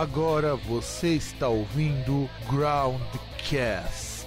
[0.00, 4.26] Agora você está ouvindo Groundcast.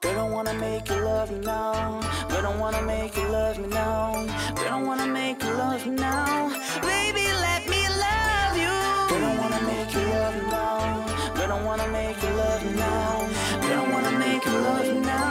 [0.00, 2.00] They don't wanna make you love me now.
[2.28, 4.26] They don't wanna make you love me now.
[4.56, 6.50] They don't wanna make you love me now.
[6.82, 8.74] Baby, let me love you.
[9.10, 11.06] They don't wanna make you love me now.
[11.36, 13.28] They don't wanna make you love me now.
[13.62, 15.29] They don't wanna make you love me now.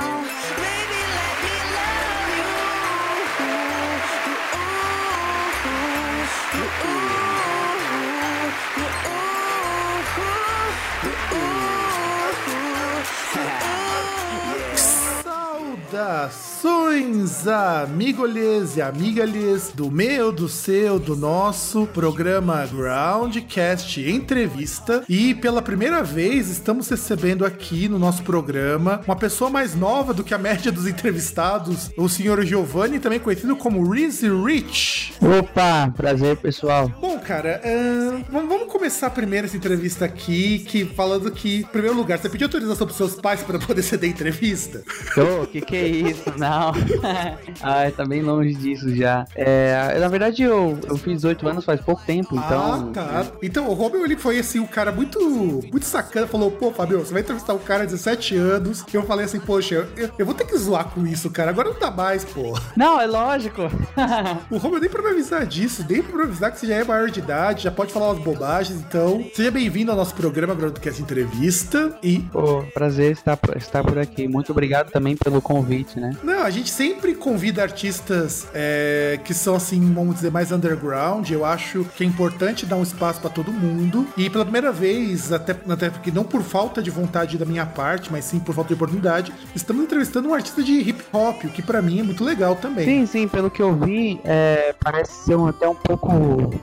[15.99, 25.03] muchas Saudações, amigolhes e amigalhes do meu, do seu, do nosso programa Groundcast Entrevista.
[25.09, 30.23] E pela primeira vez estamos recebendo aqui no nosso programa uma pessoa mais nova do
[30.23, 35.13] que a média dos entrevistados, o senhor Giovanni, também conhecido como Rizzy Rich.
[35.21, 36.91] Opa, prazer pessoal.
[37.01, 42.20] Bom, cara, uh, vamos começar primeiro essa entrevista aqui, que falando que, em primeiro lugar,
[42.20, 44.83] você pediu autorização pros seus pais para poder ceder entrevista?
[45.17, 46.31] Ô, oh, que que é isso?
[46.37, 46.59] Não.
[47.62, 49.26] Ai, tá bem longe disso já.
[49.35, 52.74] É, na verdade, eu, eu fiz 18 anos faz pouco tempo, então.
[52.74, 53.26] Ah, tá.
[53.41, 56.27] Então, o Robin ele foi assim, um cara muito, muito sacana.
[56.27, 58.85] Falou, pô, Fabio, você vai entrevistar um cara de 17 anos.
[58.91, 61.49] E eu falei assim, poxa, eu, eu vou ter que zoar com isso, cara.
[61.49, 62.57] Agora não dá mais, pô.
[62.76, 63.63] Não, é lógico.
[64.50, 66.84] o Robin nem pra me avisar disso, nem pra me avisar que você já é
[66.84, 68.79] maior de idade, já pode falar umas bobagens.
[68.79, 71.97] Então, seja bem-vindo ao nosso programa Groundcast Entrevista.
[72.01, 72.19] E.
[72.19, 74.28] Pô, prazer estar, estar por aqui.
[74.28, 76.16] Muito obrigado também pelo convite, né?
[76.23, 81.29] Não, a gente sempre convida artistas é, que são, assim, vamos dizer, mais underground.
[81.29, 84.07] Eu acho que é importante dar um espaço para todo mundo.
[84.18, 88.12] E pela primeira vez, até, até porque não por falta de vontade da minha parte,
[88.12, 91.62] mas sim por falta de oportunidade, estamos entrevistando um artista de hip hop, o que
[91.62, 92.85] para mim é muito legal também.
[92.85, 96.09] Sim, sim, pelo que eu vi, é, parece ser um, até um pouco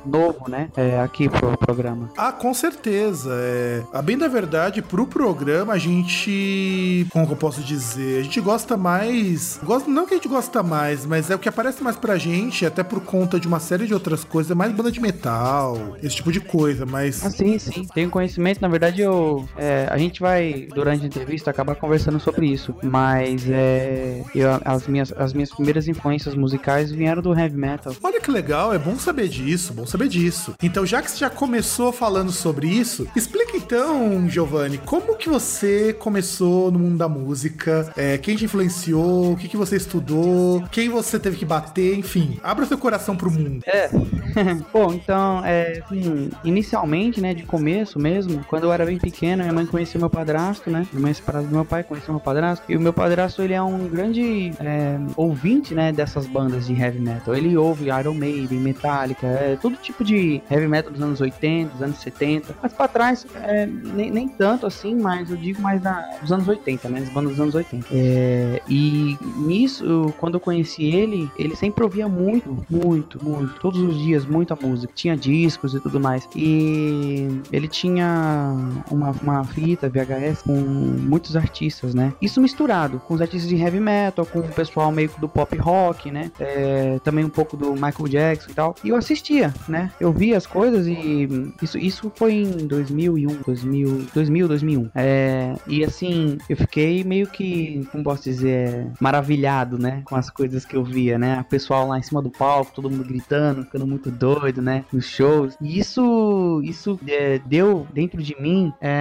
[0.05, 0.69] novo, né?
[0.77, 2.11] É, aqui pro programa.
[2.17, 3.31] Ah, com certeza.
[3.33, 7.07] É, a bem da verdade, pro programa, a gente.
[7.11, 8.21] Como eu posso dizer?
[8.21, 9.59] A gente gosta mais.
[9.67, 12.65] Gosta, não que a gente gosta mais, mas é o que aparece mais pra gente,
[12.65, 16.15] até por conta de uma série de outras coisas, é mais banda de metal, esse
[16.15, 17.25] tipo de coisa, mas.
[17.27, 17.85] Ah, sim, sim.
[17.93, 19.47] Tenho conhecimento, na verdade, eu.
[19.57, 22.75] É, a gente vai, durante a entrevista, acabar conversando sobre isso.
[22.83, 24.23] Mas é.
[24.33, 27.93] Eu, as, minhas, as minhas primeiras influências musicais vieram do heavy metal.
[28.03, 30.55] Olha que legal, é bom saber disso, bom saber disso.
[30.63, 35.93] Então, já que você já começou falando sobre isso, explica então, Giovanni, como que você
[35.93, 37.93] começou no mundo da música?
[37.97, 39.33] É, quem te influenciou?
[39.33, 40.63] O que, que você estudou?
[40.71, 41.99] Quem você teve que bater?
[41.99, 43.63] Enfim, abra seu coração pro mundo.
[43.67, 43.89] É.
[44.73, 49.53] Bom, então, é, assim, inicialmente, né, de começo mesmo, quando eu era bem pequena, minha
[49.53, 50.87] mãe conhecia meu padrasto, né?
[50.93, 52.65] Minha mãe é separada do meu pai, conhecia meu padrasto.
[52.69, 57.01] E o meu padrasto, ele é um grande é, ouvinte, né, dessas bandas de heavy
[57.01, 57.35] metal.
[57.35, 61.83] Ele ouve Iron Maiden, Metallica, é, todo tipo de heavy metal dos anos 80, dos
[61.83, 62.55] anos 70.
[62.63, 66.47] Mas pra trás, é, nem, nem tanto assim, mas eu digo mais da, dos anos
[66.47, 67.01] 80, né?
[67.01, 67.87] As bandas dos anos 80.
[67.91, 73.99] É, e nisso, quando eu conheci ele, ele sempre ouvia muito, muito, muito, todos os
[73.99, 74.93] dias, muita música.
[74.95, 76.29] Tinha discos e tudo mais.
[76.35, 78.55] E ele tinha
[78.91, 82.13] uma, uma fita VHS com muitos artistas, né?
[82.21, 86.11] Isso misturado com os artistas de heavy metal, com o pessoal meio do pop rock,
[86.11, 86.31] né?
[86.39, 88.75] É, também um pouco do Michael Jackson e tal.
[88.83, 89.91] E eu assistia, né?
[90.01, 91.29] Eu via as coisas e
[91.63, 94.91] isso, isso foi em 2001, 2000, 2000 2001.
[94.95, 99.36] É, e assim, eu fiquei meio que, como posso dizer, maravilhado,
[99.79, 100.03] né?
[100.05, 101.41] Com as coisas que eu via, né?
[101.41, 104.85] O pessoal lá em cima do palco, todo mundo gritando, ficando muito doido, né?
[104.93, 105.57] Nos shows.
[105.61, 108.97] E isso, isso é, deu dentro de mim é,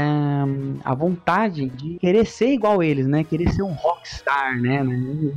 [0.84, 3.24] a vontade de querer ser igual eles, né?
[3.24, 4.86] Querer ser um rockstar, né?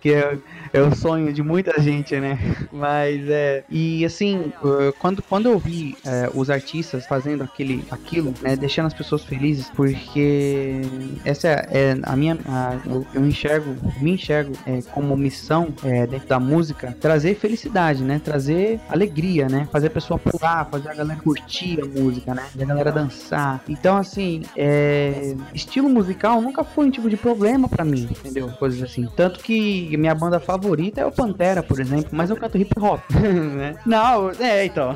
[0.01, 0.39] Que é,
[0.73, 2.39] é o sonho de muita gente, né?
[2.73, 3.65] Mas é.
[3.71, 4.53] E assim,
[4.99, 8.57] quando, quando eu vi é, os artistas fazendo aquele, aquilo, né?
[8.57, 10.83] Deixando as pessoas felizes, porque
[11.25, 12.39] essa é a minha.
[12.47, 18.03] A, eu, eu enxergo, me enxergo é, como missão é, dentro da música trazer felicidade,
[18.03, 18.21] né?
[18.23, 19.69] Trazer alegria, né?
[19.71, 22.43] Fazer a pessoa pular, fazer a galera curtir a música, né?
[22.53, 23.63] Fazer a galera dançar.
[23.69, 25.35] Então, assim, é...
[25.55, 28.49] estilo musical nunca foi um tipo de problema para mim, entendeu?
[28.59, 29.09] Coisas assim.
[29.17, 33.01] Tanto que minha banda favorita é o Pantera, por exemplo, mas eu canto hip hop,
[33.11, 33.77] né?
[33.85, 34.95] Não, é, então.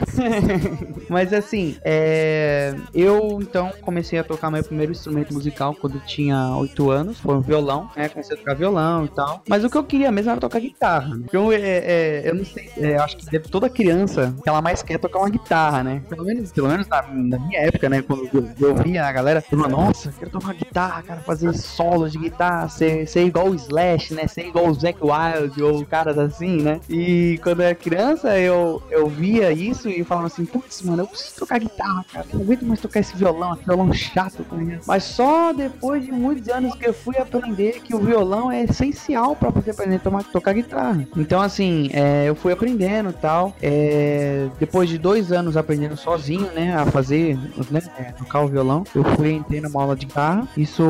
[1.08, 2.74] mas assim, é...
[2.94, 7.40] eu então comecei a tocar meu primeiro instrumento musical quando tinha 8 anos, foi um
[7.40, 8.08] violão, né?
[8.08, 9.42] Comecei a tocar violão e tal.
[9.48, 11.16] Mas o que eu queria mesmo era tocar guitarra.
[11.24, 15.20] Então, é, é, eu não sei, é, acho que toda criança, ela mais quer tocar
[15.20, 16.02] uma guitarra, né?
[16.08, 18.02] Pelo menos, pelo menos na, na minha época, né?
[18.02, 22.18] Quando eu, eu via a galera falando, nossa, quero tocar guitarra, cara, fazer solos de
[22.18, 24.26] guitarra, ser, ser igual o Slash, né?
[24.26, 26.80] Ser igual o Zack Wild ou caras assim, né?
[26.88, 31.06] E quando eu era criança, eu, eu via isso e falava assim, putz, mano, eu
[31.06, 32.26] preciso tocar guitarra, cara.
[32.32, 34.56] Eu não aguento mais tocar esse violão, esse violão chato, tá
[34.86, 39.36] Mas só depois de muitos anos que eu fui aprender que o violão é essencial
[39.36, 41.06] para poder aprender a tomar, tocar guitarra.
[41.16, 43.54] Então, assim, é, eu fui aprendendo e tal.
[43.60, 47.38] É, depois de dois anos aprendendo sozinho, né, a fazer,
[47.70, 50.46] né, é, tocar o violão, eu fui entrei numa aula de guitarra.
[50.56, 50.82] Isso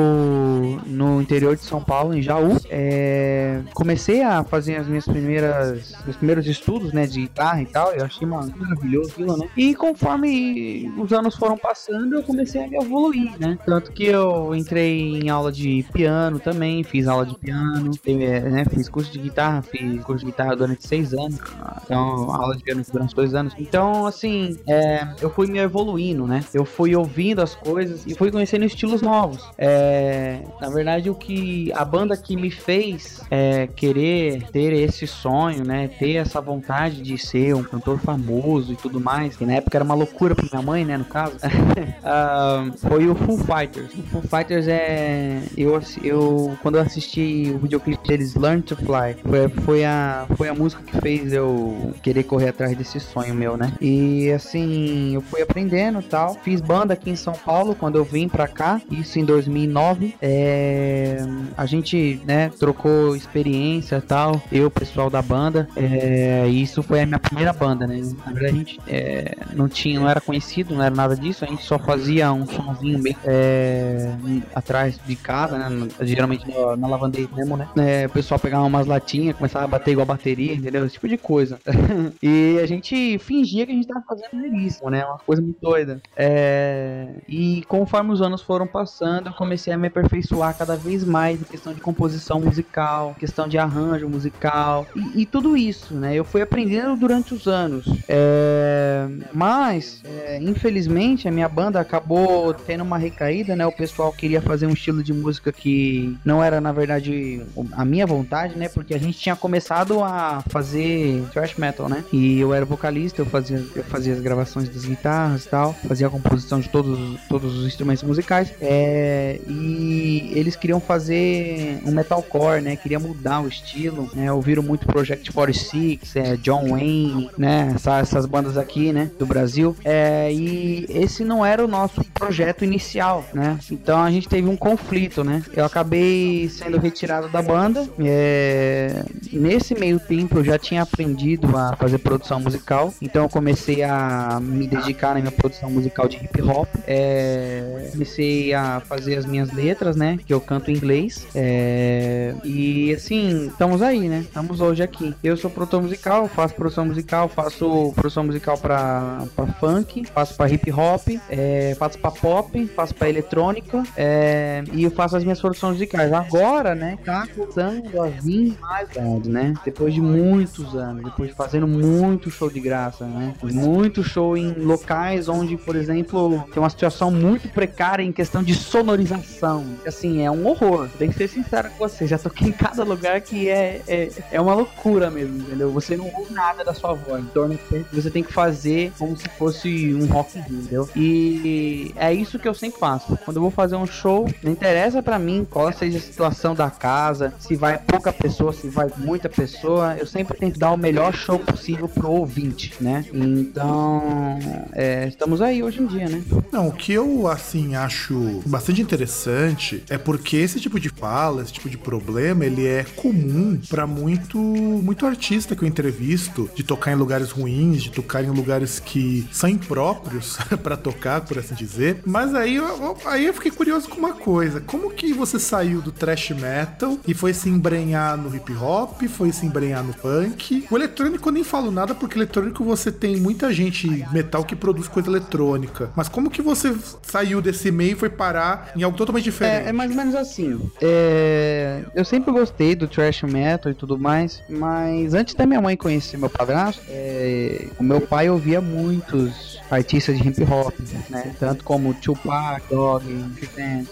[0.87, 2.57] no interior de São Paulo, em Jaú.
[2.75, 7.93] É, comecei a fazer as minhas primeiras, meus primeiros estudos, né, de guitarra e tal.
[7.93, 9.47] Eu achei maravilhoso aquilo, né.
[9.55, 13.59] E conforme os anos foram passando, eu comecei a evoluir, né.
[13.67, 18.89] Tanto que eu entrei em aula de piano também, fiz aula de piano, né, fiz
[18.89, 21.39] curso de guitarra, fiz curso de guitarra durante seis anos.
[21.85, 23.55] Então, aula de piano durante dois anos.
[23.59, 26.43] Então, assim, é, eu fui me evoluindo, né?
[26.55, 29.47] Eu fui ouvindo as coisas e fui conhecendo estilos novos.
[29.59, 35.65] É, na verdade, o que a banda que me fez é, querer ter esse sonho,
[35.65, 35.89] né?
[35.99, 39.85] Ter essa vontade de ser um cantor famoso e tudo mais, que na época era
[39.85, 40.97] uma loucura pra minha mãe, né?
[40.97, 43.93] No caso, uh, foi o Foo Fighters.
[43.95, 45.41] O Foo Fighters é.
[45.57, 50.49] Eu, eu quando eu assisti o videoclipe deles, Learn to Fly, foi, foi, a, foi
[50.49, 53.73] a música que fez eu querer correr atrás desse sonho meu, né?
[53.81, 56.35] E assim, eu fui aprendendo tal.
[56.43, 60.15] Fiz banda aqui em São Paulo quando eu vim pra cá, isso em 2009.
[60.21, 61.19] É,
[61.57, 65.69] a gente, né, trocou experiência tal, eu, pessoal da banda.
[65.77, 68.01] É, isso foi a minha primeira banda, né?
[68.25, 71.49] Na verdade, a gente é, não tinha, não era conhecido, não era nada disso, a
[71.49, 74.13] gente só fazia um somzinho é,
[74.55, 75.89] atrás de casa, né?
[76.03, 77.69] Geralmente na, na lavanderia mesmo, né?
[77.77, 80.85] É, o pessoal pegava umas latinhas, começava a bater igual bateria, entendeu?
[80.85, 81.59] Esse tipo de coisa.
[82.23, 85.05] e a gente fingia que a gente tava fazendo isso, né?
[85.05, 86.01] Uma coisa muito doida.
[86.17, 87.09] É...
[87.29, 91.45] E conforme os anos foram passando, eu comecei a me aperfeiçoar cada vez mais em
[91.45, 96.15] questão de composição musical, questão de arranjo musical e, e tudo isso, né?
[96.15, 97.87] Eu fui aprendendo durante os anos.
[98.09, 99.07] É...
[99.33, 103.67] Mas, é, infelizmente, a minha banda acabou tendo uma recaída, né?
[103.67, 107.43] O pessoal queria fazer um estilo de música que não era, na verdade,
[107.73, 108.69] a minha vontade, né?
[108.69, 112.05] Porque a gente tinha começado a fazer thrash metal, né?
[112.13, 116.11] E eu era vocalista, eu fazia, eu fazia as gravações das guitarras tal, fazia a
[116.11, 118.53] composição de todos, todos os instrumentos musicais.
[118.61, 122.77] É, e eles queriam fazer um metalcore, né?
[122.77, 124.33] Queria mudar o estilo, né?
[124.33, 127.73] Ouviram muito Project 46, é, John Wayne, né?
[127.75, 129.11] Essa, essas bandas aqui, né?
[129.19, 129.77] Do Brasil.
[129.85, 133.59] É, e esse não era o nosso projeto inicial, né?
[133.71, 135.43] Então a gente teve um conflito, né?
[135.55, 137.89] Eu acabei sendo retirado da banda.
[137.99, 143.83] É, nesse meio tempo eu já tinha aprendido a fazer produção musical, então eu comecei
[143.83, 146.69] a me dedicar na minha produção musical de hip hop.
[146.87, 150.19] É, comecei a fazer as minhas letras, né?
[150.25, 151.27] Que eu canto em inglês.
[151.35, 152.12] É,
[152.45, 154.21] e assim, estamos aí, né?
[154.21, 155.15] Estamos hoje aqui.
[155.23, 159.27] Eu sou produtor musical, faço produção musical, faço produção musical para
[159.61, 164.91] funk, faço para hip hop, é, faço para pop, faço para eletrônica é, e eu
[164.91, 166.13] faço as minhas produções musicais.
[166.13, 166.99] Agora, né?
[167.05, 168.89] Tá começando a vir mais,
[169.27, 169.55] né?
[169.65, 173.35] Depois de muitos anos, depois de fazendo muito show de graça, né?
[173.43, 178.55] Muito show em locais onde, por exemplo, tem uma situação muito precária em questão de
[178.55, 179.65] sonorização.
[179.87, 180.89] Assim, é um horror.
[180.99, 182.02] Tem que ser sincero com você.
[182.07, 185.71] Já toquei em cada lugar que é, é, é uma loucura mesmo, entendeu?
[185.73, 187.25] Você não ouve nada da sua voz.
[187.33, 187.59] Torna
[187.93, 190.89] você tem que fazer como se fosse um rock entendeu?
[190.97, 193.19] E é isso que eu sempre faço.
[193.25, 196.71] Quando eu vou fazer um show, não interessa para mim qual seja a situação da
[196.71, 201.13] casa, se vai pouca pessoa, se vai muita pessoa, eu sempre tento dar o melhor
[201.13, 203.05] show possível pro ouvinte, né?
[203.13, 204.39] Então,
[204.73, 206.23] é, estamos aí hoje em dia, né?
[206.51, 211.53] Não, o que eu, assim, acho bastante interessante é porque esse tipo de fala, esse
[211.53, 216.91] tipo de problema, ele é comum para muito, muito artista que eu entrevisto, de tocar
[216.91, 222.01] em lugares ruins, de tocar em lugares que são impróprios para tocar, por assim dizer.
[222.07, 225.93] Mas aí eu, aí eu fiquei curioso com uma coisa: como que você saiu do
[225.93, 230.65] thrash metal e foi se embrenhar no hip hop, foi se embrenhar no punk?
[230.71, 234.89] O eletrônico eu nem falo nada porque eletrônico você tem muita gente metal que produz
[234.89, 235.91] coisa eletrônica.
[235.95, 239.67] Mas como que você saiu desse meio e foi parar em algo totalmente diferente?
[239.67, 240.59] É, é mais ou menos assim.
[240.81, 245.77] É, eu sempre gostei do thrash metal e tudo mais, mas antes da minha mãe
[245.77, 250.75] conhecer meu padrasto, é, o meu pai ouvia muitos artistas de hip hop,
[251.09, 251.35] né?
[251.39, 253.05] Tanto como Tupac, Dog,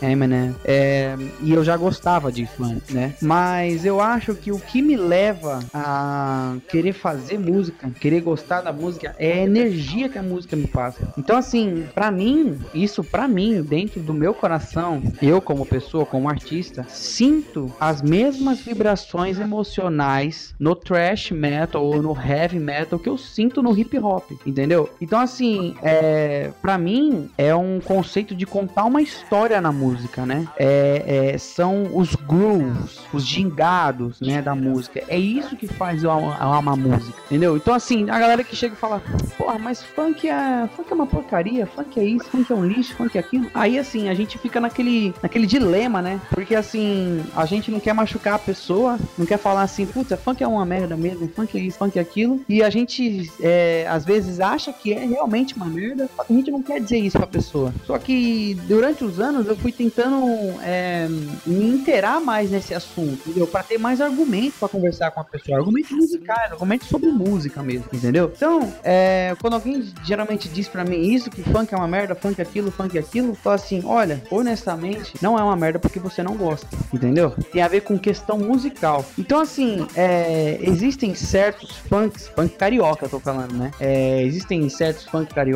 [0.03, 0.55] Eminem.
[0.65, 3.15] É, e eu já gostava disso antes, né?
[3.23, 8.73] Mas eu acho que o que me leva a querer fazer música, querer gostar da
[8.73, 11.13] música, é a energia que a música me passa.
[11.17, 16.29] Então, assim, para mim, isso para mim, dentro do meu coração, eu como pessoa, como
[16.29, 23.17] artista, sinto as mesmas vibrações emocionais no thrash metal ou no heavy metal que eu
[23.17, 24.91] sinto no hip hop, entendeu?
[25.01, 30.47] Então, assim, é, para mim é um conceito de contar uma história na música, né?
[30.59, 35.03] É, é, são os grooves, os gingados, né, da música.
[35.09, 37.57] É isso que faz eu amar música, entendeu?
[37.57, 39.03] Então, assim, a galera que chega e fala,
[39.37, 42.95] porra, mas funk é, funk é uma porcaria, funk é isso, funk é um lixo,
[42.95, 43.51] funk é aquilo.
[43.55, 46.21] Aí, assim, a gente fica naquele, naquele dilema, né?
[46.31, 50.43] Porque, assim, a gente não quer machucar a pessoa, não quer falar assim, puta, funk
[50.43, 52.41] é uma merda mesmo, funk é isso, funk é aquilo.
[52.49, 56.37] E a gente, é, às vezes, acha que é realmente uma merda, só que a
[56.37, 57.73] gente não quer dizer isso pra pessoa.
[57.87, 60.27] Só que, durante os anos, eu fui tentando
[60.63, 61.07] é,
[61.47, 63.47] me inteirar mais nesse assunto, entendeu?
[63.47, 65.59] Pra ter mais argumentos para conversar com a pessoa.
[65.59, 68.33] Argumentos musicais, argumentos sobre música mesmo, entendeu?
[68.35, 72.41] Então, é, quando alguém geralmente diz para mim isso, que funk é uma merda, funk
[72.41, 76.23] é aquilo, funk é aquilo, fala assim, olha, honestamente, não é uma merda porque você
[76.23, 77.31] não gosta, entendeu?
[77.53, 79.05] Tem a ver com questão musical.
[79.19, 83.71] Então, assim, é, existem certos funks, funk carioca, eu tô falando, né?
[83.79, 85.50] É, existem certos funk carioca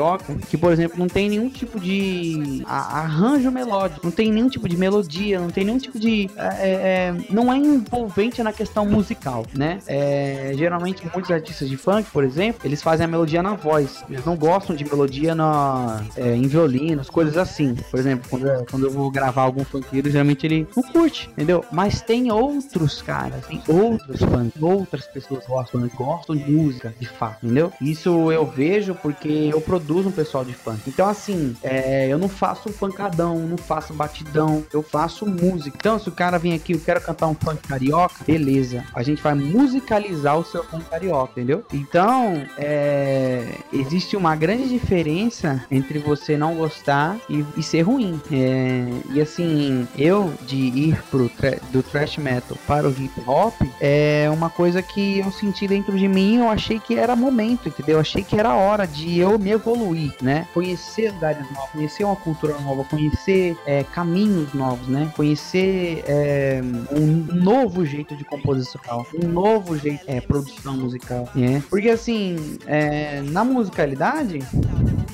[0.49, 4.77] que, por exemplo, não tem nenhum tipo de arranjo melódico, não tem nenhum tipo de
[4.77, 6.31] melodia, não tem nenhum tipo de.
[6.37, 9.79] É, é, é não é envolvente na questão musical, né?
[9.87, 14.05] É, geralmente, muitos artistas de funk, por exemplo, eles fazem a melodia na voz.
[14.09, 17.75] Eles não gostam de melodia na, é, em violinos, coisas assim.
[17.91, 21.65] Por exemplo, quando eu, quando eu vou gravar algum funkeiro, geralmente ele não curte, entendeu?
[21.73, 27.45] Mas tem outros caras, tem outros funk, outras pessoas gostam, gostam de música, de fato,
[27.45, 27.73] entendeu?
[27.81, 30.81] Isso eu vejo porque eu produzo um pessoal de funk.
[30.87, 35.77] Então, assim, é, eu não faço funkadão, não faço batidão, eu faço música.
[35.77, 38.85] Então, se o cara vem aqui, eu quero cantar um funk carioca, beleza.
[38.95, 41.65] A gente vai musicalizar o seu funk carioca, entendeu?
[41.73, 48.21] Então, é, existe uma grande diferença entre você não gostar e, e ser ruim.
[48.31, 53.55] É, e assim, eu de ir pro tra do thrash metal para o hip hop
[53.81, 56.39] é uma coisa que eu senti dentro de mim.
[56.39, 57.97] Eu achei que era momento, entendeu?
[57.97, 60.47] Eu achei que era hora de eu me evoluir, né?
[60.53, 65.11] Conhecer lugares novos, conhecer uma cultura nova, conhecer é, caminhos novos, né?
[65.17, 66.61] Conhecer é,
[66.93, 71.63] um novo jeito de composição, um novo jeito é produção musical, né?
[71.71, 74.41] Porque assim, é, na musicalidade,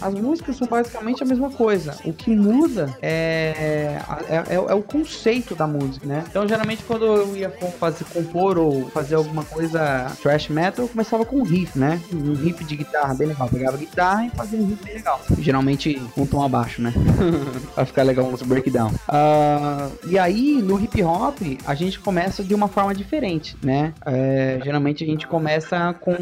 [0.01, 1.97] as músicas são basicamente a mesma coisa.
[2.05, 6.25] O que muda é, é, é, é o conceito da música, né?
[6.29, 11.25] Então, geralmente, quando eu ia fazer, compor ou fazer alguma coisa thrash metal, eu começava
[11.25, 12.01] com um riff, né?
[12.13, 13.47] Um riff de guitarra bem legal.
[13.47, 15.21] Eu pegava a guitarra e fazia um riff bem legal.
[15.39, 16.93] Geralmente, um tom abaixo, né?
[17.75, 18.91] pra ficar legal no breakdown.
[18.91, 23.93] Uh, e aí, no hip hop, a gente começa de uma forma diferente, né?
[24.05, 26.15] É, geralmente, a gente começa com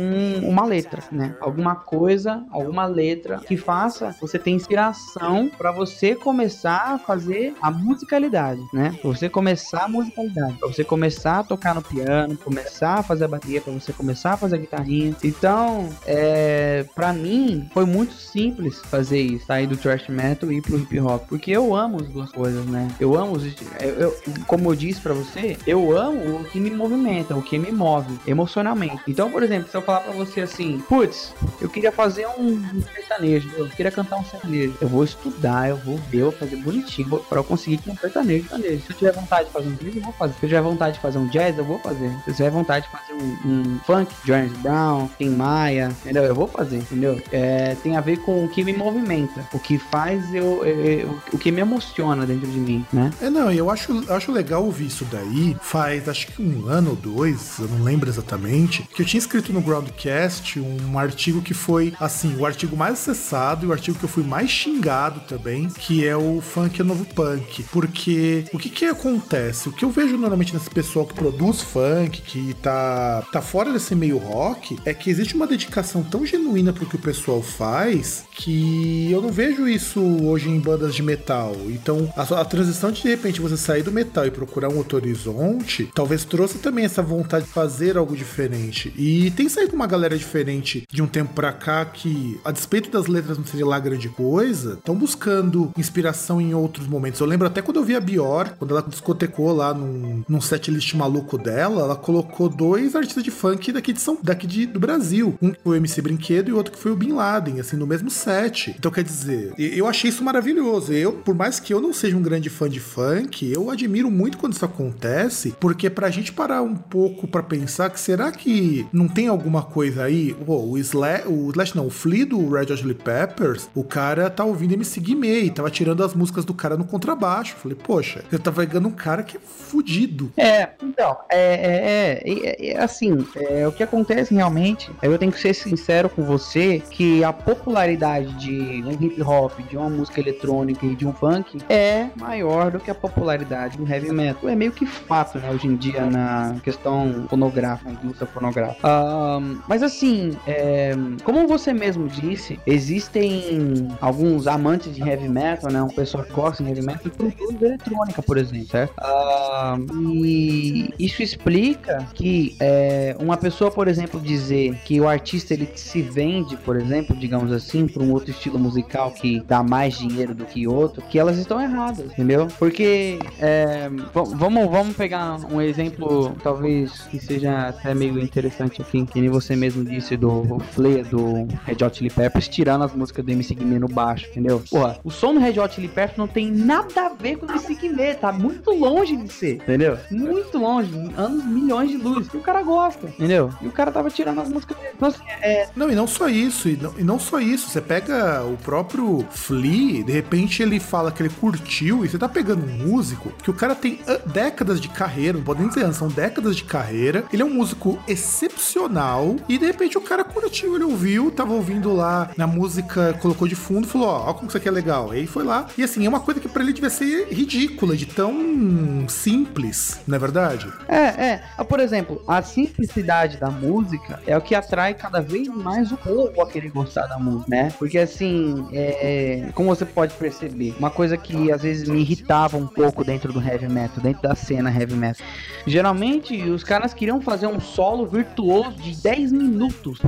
[0.42, 1.36] uma letra, né?
[1.40, 7.70] Alguma coisa, alguma letra que faça você ter inspiração para você começar a fazer a
[7.70, 8.96] musicalidade, né?
[9.00, 13.24] Pra você começar a musicalidade, para você começar a tocar no piano, começar a fazer
[13.24, 15.14] a bateria, para você começar a fazer a guitarrinha.
[15.22, 20.62] Então, é, para mim foi muito simples fazer isso, sair do thrash metal e ir
[20.62, 22.88] pro hip hop, porque eu amo as duas coisas, né?
[23.00, 23.44] Eu amo os,
[23.80, 27.58] eu, eu, como eu disse para você, eu amo o que me movimenta, o que
[27.58, 29.02] me move emocionalmente.
[29.06, 33.50] Então, por exemplo, se eu falar para você assim, putz, eu queria fazer um sertanejo,
[33.56, 34.74] eu queria cantar um sertanejo.
[34.80, 38.48] Eu vou estudar, eu vou ver, eu vou fazer bonitinho para eu conseguir cantar sertanejo,
[38.48, 38.82] sertanejo.
[38.82, 40.32] Se eu tiver vontade de fazer um blues, eu vou fazer.
[40.34, 42.10] Se eu tiver vontade de fazer um jazz, eu vou fazer.
[42.24, 46.24] Se eu tiver vontade de fazer um, um funk, James Brown, Tim Maia, entendeu?
[46.24, 47.20] Eu vou fazer, entendeu?
[47.32, 51.18] É, tem a ver com o que me movimenta, o que faz eu, eu, eu,
[51.32, 53.10] o que me emociona dentro de mim, né?
[53.20, 55.56] É, não, eu acho, acho legal ouvir isso daí.
[55.60, 59.52] Faz acho que um ano ou dois, eu não lembro exatamente, que eu tinha escrito
[59.52, 64.04] no Groundcast um artigo que foi, assim, o artigo mais acessado e o artigo que
[64.04, 67.64] eu fui mais xingado também, que é o funk é novo punk.
[67.72, 69.68] Porque o que que acontece?
[69.68, 73.94] O que eu vejo normalmente nesse pessoal que produz funk, que tá, tá fora desse
[73.96, 77.87] meio rock, é que existe uma dedicação tão genuína pro que o pessoal faz
[78.32, 81.56] que eu não vejo isso hoje em bandas de metal.
[81.68, 84.96] Então, a, a transição de de repente você sair do metal e procurar um outro
[84.96, 88.92] horizonte, talvez trouxe também essa vontade de fazer algo diferente.
[88.96, 93.06] E tem saído uma galera diferente de um tempo pra cá que, a despeito das
[93.06, 97.20] letras não seria lá grande coisa, estão buscando inspiração em outros momentos.
[97.20, 100.94] Eu lembro até quando eu vi a Bior, quando ela discotecou lá num, num setlist
[100.94, 105.34] maluco dela, ela colocou dois artistas de funk daqui de São daqui de, do Brasil.
[105.40, 107.86] Um que foi o MC Brinquedo e outro que foi o Bin Laden, assim, no
[107.86, 108.74] mesmo set.
[108.78, 110.92] Então, quer dizer, eu achei isso maravilhoso.
[110.92, 114.38] Eu, por mais que eu não seja um grande fã de funk, eu admiro muito
[114.38, 119.08] quando isso acontece, porque pra gente parar um pouco para pensar que será que não
[119.08, 120.36] tem alguma coisa aí?
[120.46, 124.44] O Slash, o Slash não, o Flea do Red Hot Chili Peppers, o cara tá
[124.44, 127.56] ouvindo MC Guimê tava tirando as músicas do cara no contrabaixo.
[127.56, 130.32] Falei, poxa, eu tava pegando um cara que é fudido.
[130.36, 135.40] É, então, é, é, é, é assim, é, o que acontece realmente, eu tenho que
[135.40, 137.32] ser sincero com você, que a
[137.68, 142.70] popularidade de um hip hop, de uma música eletrônica e de um funk é maior
[142.70, 144.48] do que a popularidade do heavy metal.
[144.48, 148.88] É meio que fato, né, hoje em dia na questão fonográfica, indústria fonográfica.
[148.88, 155.82] Um, mas assim, é, como você mesmo disse, existem alguns amantes de heavy metal, né,
[155.82, 158.94] um pessoal que gosta de heavy metal e produz eletrônica, por exemplo, certo?
[159.04, 165.68] Um, e isso explica que é, uma pessoa, por exemplo, dizer que o artista ele
[165.74, 170.34] se vende, por exemplo, digamos assim, para um outro estilo musical que dá mais dinheiro
[170.34, 172.48] do que outro, que elas estão erradas, entendeu?
[172.58, 179.20] Porque é, vamos, vamos pegar um exemplo, talvez que seja até meio interessante aqui, que
[179.20, 183.30] nem você mesmo disse do Flea do Red Hot Chili Peppers, tirando as músicas do
[183.30, 184.62] MC Guimê no baixo, entendeu?
[184.70, 187.50] Porra, o som do Red Hot Chili Peppers não tem nada a ver com o
[187.50, 189.98] MC Guimê, tá muito longe de ser, entendeu?
[190.10, 192.28] Muito longe, anos milhões de luz.
[192.32, 193.50] E o cara gosta, entendeu?
[193.60, 194.92] E o cara tava tirando as músicas dele.
[194.96, 195.68] Então, assim, é...
[195.74, 197.68] Não, e não só isso, e não, e não só isso.
[197.68, 202.28] Você pega o próprio Flea, de repente ele fala que ele curtiu, e você tá
[202.28, 205.92] pegando um músico que o cara tem ah, décadas de carreira, não pode nem dizer,
[205.92, 207.24] são décadas de carreira.
[207.32, 211.92] Ele é um músico excepcional, e de repente o cara curtiu, ele ouviu, tava ouvindo
[211.92, 215.10] lá na música, colocou de fundo, falou: Ó, ó como isso aqui é legal.
[215.10, 218.06] Aí foi lá, e assim, é uma coisa que pra ele devia ser ridícula, de
[218.06, 220.72] tão simples, não é verdade?
[220.86, 221.44] É, é.
[221.56, 225.96] Ah, por exemplo, a simplicidade da música é o que atrai cada vez mais o
[225.96, 227.72] povo a querer gostar da música, né?
[227.78, 232.66] Porque assim, é, como você pode perceber, uma coisa que às vezes me irritava um
[232.66, 235.26] pouco dentro do heavy metal, dentro da cena heavy metal.
[235.66, 239.98] Geralmente os caras queriam fazer um solo virtuoso de 10 minutos.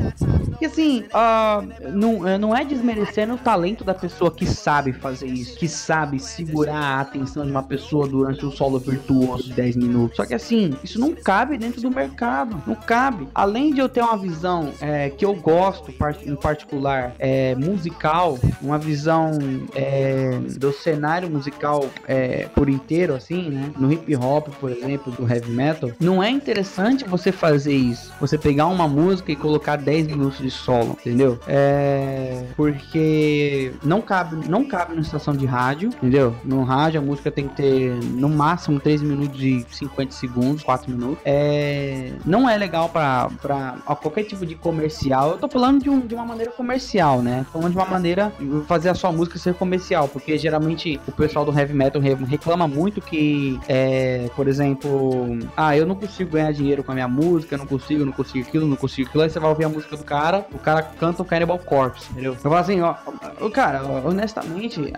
[0.61, 5.57] E assim, uh, não, não é desmerecendo o talento da pessoa que sabe fazer isso,
[5.57, 10.17] que sabe segurar a atenção de uma pessoa durante um solo virtuoso de 10 minutos.
[10.17, 12.63] Só que assim, isso não cabe dentro do mercado.
[12.67, 13.29] Não cabe.
[13.35, 15.93] Além de eu ter uma visão é, que eu gosto,
[16.25, 19.39] em particular, é, musical, uma visão
[19.75, 23.71] é, do cenário musical é, por inteiro, assim, né?
[23.79, 28.13] No hip hop, por exemplo, do heavy metal, não é interessante você fazer isso.
[28.21, 31.39] Você pegar uma música e colocar 10 minutos de solo, entendeu?
[31.47, 36.35] É, porque não cabe, não cabe na estação de rádio, entendeu?
[36.45, 40.91] No rádio a música tem que ter no máximo 3 minutos e 50 segundos, 4
[40.91, 41.19] minutos.
[41.25, 43.29] É, não é legal para
[44.01, 45.33] qualquer tipo de comercial.
[45.33, 47.47] Eu tô falando de, um, de uma maneira comercial, né?
[47.47, 48.33] Tô falando de uma maneira
[48.67, 53.01] fazer a sua música ser comercial, porque geralmente o pessoal do heavy metal reclama muito
[53.01, 57.59] que, é, por exemplo, ah, eu não consigo ganhar dinheiro com a minha música, eu
[57.59, 59.23] não consigo, não consigo aquilo, não consigo aquilo.
[59.23, 62.33] Aí você vai ouvir a música do cara, o cara canta o Cannibal Corpse, entendeu?
[62.33, 62.95] Eu falo assim, ó,
[63.53, 64.93] cara, honestamente,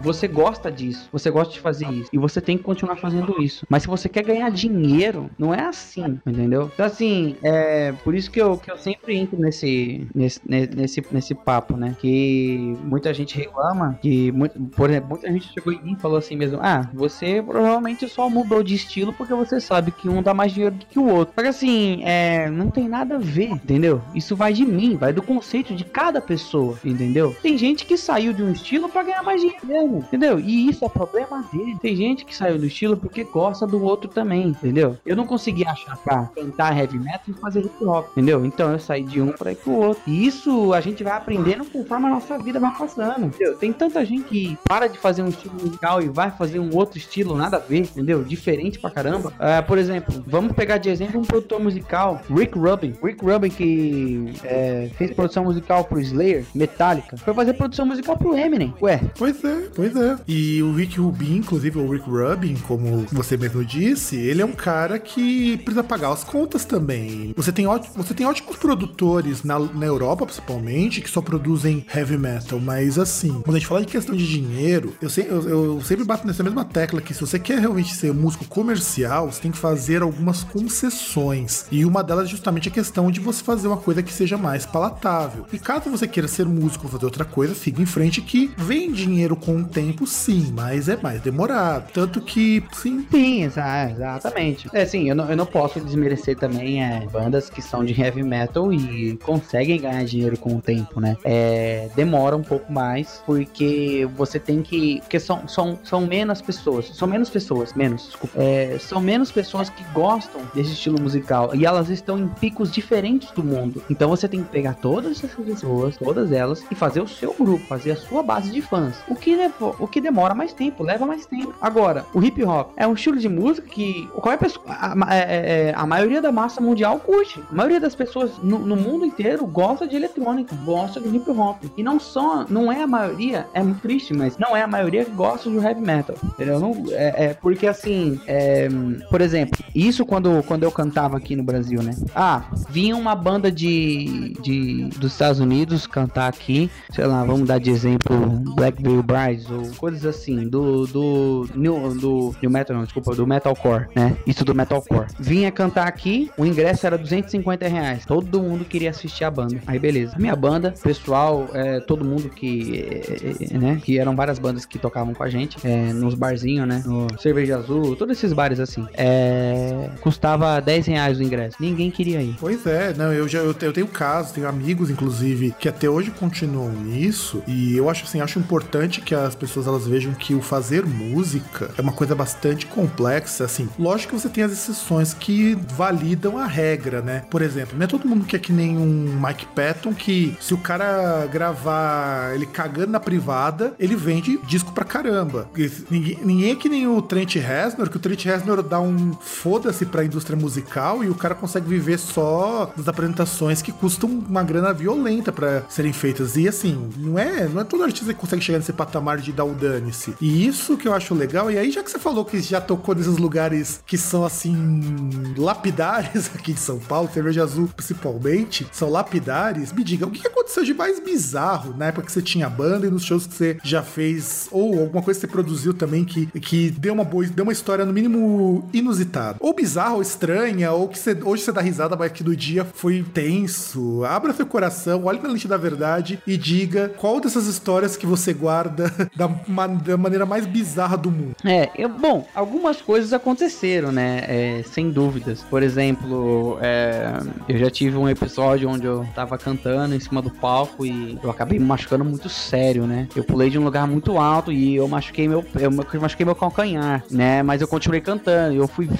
[0.00, 3.66] você gosta disso, você gosta de fazer isso, e você tem que continuar fazendo isso.
[3.68, 6.70] Mas se você quer ganhar dinheiro, não é assim, entendeu?
[6.72, 11.31] Então, assim, é por isso que eu, que eu sempre entro nesse, nesse, nesse, nesse
[11.34, 11.96] papo, né?
[11.98, 14.32] Que muita gente reclama, que,
[14.76, 18.28] por exemplo, muita gente chegou em mim e falou assim mesmo: Ah, você provavelmente só
[18.28, 21.34] mudou de estilo porque você sabe que um dá mais dinheiro do que o outro.
[21.34, 24.00] Só que assim, é, não tem nada a ver, entendeu?
[24.14, 27.36] Isso vai de mim, vai do conceito de cada pessoa, entendeu?
[27.42, 30.38] Tem gente que saiu de um estilo para ganhar mais dinheiro mesmo, entendeu?
[30.38, 31.76] E isso é problema dele.
[31.80, 34.96] Tem gente que saiu do estilo porque gosta do outro também, entendeu?
[35.04, 38.44] Eu não consegui achar pra cantar heavy metal e fazer hip hop, entendeu?
[38.44, 40.02] Então eu saí de um para ir pro outro.
[40.06, 43.56] E isso a gente vai aprendendo conforme a nossa vida vai passando, entendeu?
[43.56, 46.98] Tem tanta gente que para de fazer um estilo musical e vai fazer um outro
[46.98, 48.22] estilo, nada a ver, entendeu?
[48.22, 49.30] Diferente pra caramba.
[49.30, 52.94] Uh, por exemplo, vamos pegar de exemplo um produtor musical, Rick Rubin.
[53.02, 58.36] Rick Rubin que é, fez produção musical pro Slayer, Metallica, foi fazer produção musical pro
[58.36, 58.74] Eminem.
[58.80, 59.00] Ué.
[59.16, 60.16] Pois é, pois é.
[60.26, 64.52] E o Rick Rubin, inclusive o Rick Rubin, como você mesmo disse, ele é um
[64.52, 67.32] cara que precisa pagar as contas também.
[67.36, 72.58] Você tem, você tem ótimos produtores na, na Europa, principalmente, que só produzem heavy metal,
[72.58, 76.26] mas assim, quando a gente fala de questão de dinheiro, eu, eu, eu sempre bato
[76.26, 80.02] nessa mesma tecla que se você quer realmente ser músico comercial, você tem que fazer
[80.02, 81.66] algumas concessões.
[81.70, 84.64] E uma delas é justamente a questão de você fazer uma coisa que seja mais
[84.64, 85.46] palatável.
[85.52, 88.90] E caso você queira ser músico, vou fazer outra coisa, siga em frente que vem
[88.90, 91.90] dinheiro com o tempo, sim, mas é mais demorado.
[91.92, 93.06] Tanto que, sim.
[93.10, 94.68] Sim, exa exatamente.
[94.72, 98.22] É, sim, eu não, eu não posso desmerecer também é, bandas que são de heavy
[98.22, 101.16] metal e conseguem ganhar dinheiro com o tempo, né?
[101.24, 105.00] É, demora um pouco mais, porque você tem que.
[105.00, 106.86] Porque são, são, são menos pessoas.
[106.94, 108.40] São menos pessoas, menos, desculpa.
[108.40, 111.54] É, são menos pessoas que gostam desse estilo musical.
[111.54, 113.82] E elas estão em picos diferentes do mundo.
[113.90, 117.66] Então você tem que pegar todas essas pessoas, todas elas, e fazer o seu grupo,
[117.66, 118.96] fazer a sua base de fãs.
[119.08, 121.52] O que, levou, o que demora mais tempo, leva mais tempo.
[121.60, 124.64] Agora, o hip hop é um estilo de música que qualquer pessoa.
[124.68, 127.42] A, a, é, é, a maioria da massa mundial curte.
[127.50, 131.62] A maioria das pessoas no, no, mundo inteiro gosta de eletrônica, gosta de hip hop.
[131.76, 135.04] E não só, não é a maioria, é muito triste, mas não é a maioria
[135.04, 136.16] que gosta de heavy metal.
[136.24, 136.60] Entendeu?
[136.60, 138.68] Não, é, é porque assim, é,
[139.10, 141.94] por exemplo, isso quando, quando eu cantava aqui no Brasil, né?
[142.14, 147.58] Ah, vinha uma banda de, de dos Estados Unidos cantar aqui, sei lá, vamos dar
[147.58, 148.16] de exemplo
[148.54, 153.26] Black Veil Brides ou coisas assim, do do new, do new metal, não, desculpa, do
[153.26, 154.16] metalcore, né?
[154.26, 155.06] Isso do metalcore.
[155.18, 158.04] Vinha cantar aqui, o ingresso era 250 reais.
[158.06, 159.60] Todo mundo queria assistir a banda.
[159.66, 160.14] Aí beleza.
[160.16, 163.80] A minha banda, pessoal, é, todo mundo que, é, é, né?
[163.82, 166.82] Que eram várias bandas que tocavam com a gente, é, nos barzinhos, né?
[166.86, 168.86] No Cerveja Azul, todos esses bares assim.
[168.94, 171.56] É, custava 10 reais o ingresso.
[171.60, 172.36] Ninguém queria ir.
[172.38, 176.10] Pois é, não, eu já eu, eu tenho casos, tenho amigos, inclusive, que até hoje
[176.10, 177.42] continuam nisso.
[177.46, 181.70] E eu acho assim, acho importante que as pessoas elas vejam que o fazer música
[181.76, 183.44] é uma coisa bastante complexa.
[183.44, 187.24] Assim, lógico que você tem as exceções que validam a regra, né?
[187.30, 190.54] Por exemplo, não é todo mundo que é que nem um Mike Patton que se
[190.54, 195.48] o cara gravar ele cagando na privada, ele vende disco pra caramba.
[195.90, 199.84] Ninguém, ninguém é que nem o Trent Reznor, que o Trent Reznor dá um foda-se
[199.84, 204.72] pra indústria musical e o cara consegue viver só das apresentações que custam uma grana
[204.72, 206.36] violenta para serem feitas.
[206.36, 209.44] E assim, não é, não é todo artista que consegue chegar nesse patamar de dar
[209.44, 210.14] o dane-se.
[210.20, 211.50] E isso que eu acho legal.
[211.50, 216.30] E aí, já que você falou que já tocou nesses lugares que são assim lapidares
[216.34, 220.74] aqui de São Paulo, Cerveja Azul principalmente, são lapidares, me diga, o que aconteceu de
[220.74, 224.48] mais bizarro na época que você tinha banda e nos shows que você já fez,
[224.50, 227.84] ou alguma coisa que você produziu também que, que deu uma boa, deu uma história
[227.84, 229.36] no mínimo inusitada.
[229.40, 232.64] Ou bizarra, ou estranha, ou que você, hoje você dá risada, mas que no dia
[232.64, 234.04] foi tenso.
[234.04, 238.32] Abra seu coração, olhe na lente da verdade e diga qual dessas histórias que você
[238.32, 241.36] guarda da, da maneira mais bizarra do mundo.
[241.44, 244.24] É, eu, bom, algumas coisas aconteceram, né?
[244.26, 245.42] É, sem dúvidas.
[245.42, 250.30] Por exemplo, é, eu já tive um episódio onde eu tava cantando em cima do
[250.42, 253.06] palco e eu acabei me machucando muito sério, né?
[253.14, 257.04] Eu pulei de um lugar muito alto e eu machuquei meu, eu machuquei meu calcanhar,
[257.08, 257.44] né?
[257.44, 258.56] Mas eu continuei cantando.
[258.56, 258.90] Eu fui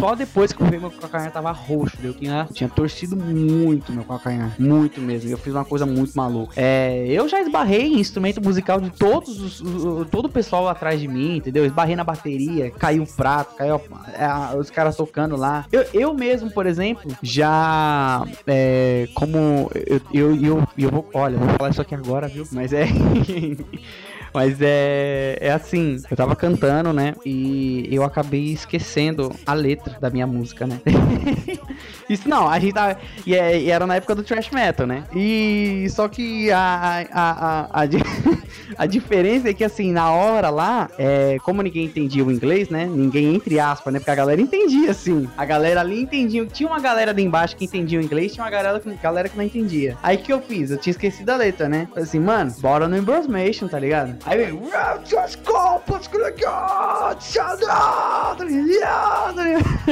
[0.00, 1.96] só depois que eu vi meu calcanhar tava roxo.
[2.02, 5.30] Eu tinha, tinha torcido muito meu calcanhar, muito mesmo.
[5.30, 6.54] Eu fiz uma coisa muito maluca.
[6.56, 11.06] É, eu já esbarrei em instrumento musical de todos os, todo o pessoal atrás de
[11.06, 11.64] mim, entendeu?
[11.64, 13.80] Esbarrei na bateria, caiu o prato, caiu
[14.14, 15.66] é, os caras tocando lá.
[15.70, 21.48] Eu, eu mesmo, por exemplo, já é, como eu, eu, eu, eu vou, olha, vou
[21.56, 22.46] falar isso aqui agora, viu?
[22.52, 22.86] Mas é
[24.32, 27.14] Mas é, é assim, eu tava cantando, né?
[27.24, 30.80] E eu acabei esquecendo a letra da minha música, né?
[32.08, 32.98] Isso não, a gente tava.
[33.26, 35.04] E, é, e, era na época do thrash metal, né?
[35.14, 37.84] E só que a, a, a,
[38.78, 42.86] a, diferença é que assim, na hora lá, é, como ninguém entendia o inglês, né?
[42.86, 44.00] Ninguém, entre aspas, né?
[44.00, 45.28] Porque a galera entendia, assim.
[45.36, 46.44] A galera ali entendia.
[46.46, 49.44] Tinha uma galera ali embaixo que entendia o inglês, tinha uma galera, galera que não
[49.44, 49.96] entendia.
[50.02, 50.70] Aí que eu fiz?
[50.70, 51.86] Eu tinha esquecido a letra, né?
[51.90, 54.19] Falei assim, mano, bora no Embrosmation, tá ligado?
[54.24, 54.70] Aí vem.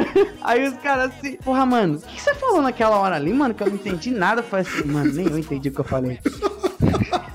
[0.42, 3.54] Aí os caras assim, porra, mano, o que você falou naquela hora ali, mano?
[3.54, 4.42] Que eu não entendi nada.
[4.42, 6.20] Falei assim, mano, nem eu entendi o que eu falei.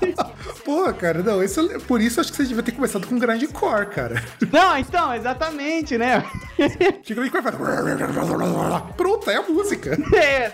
[0.74, 3.86] Porra, cara, não, isso, é, por isso acho que você devia ter começado com grindcore,
[3.86, 4.20] cara.
[4.50, 6.24] Não, então, exatamente, né?
[8.96, 9.96] Pronto, é a música.
[10.14, 10.50] É,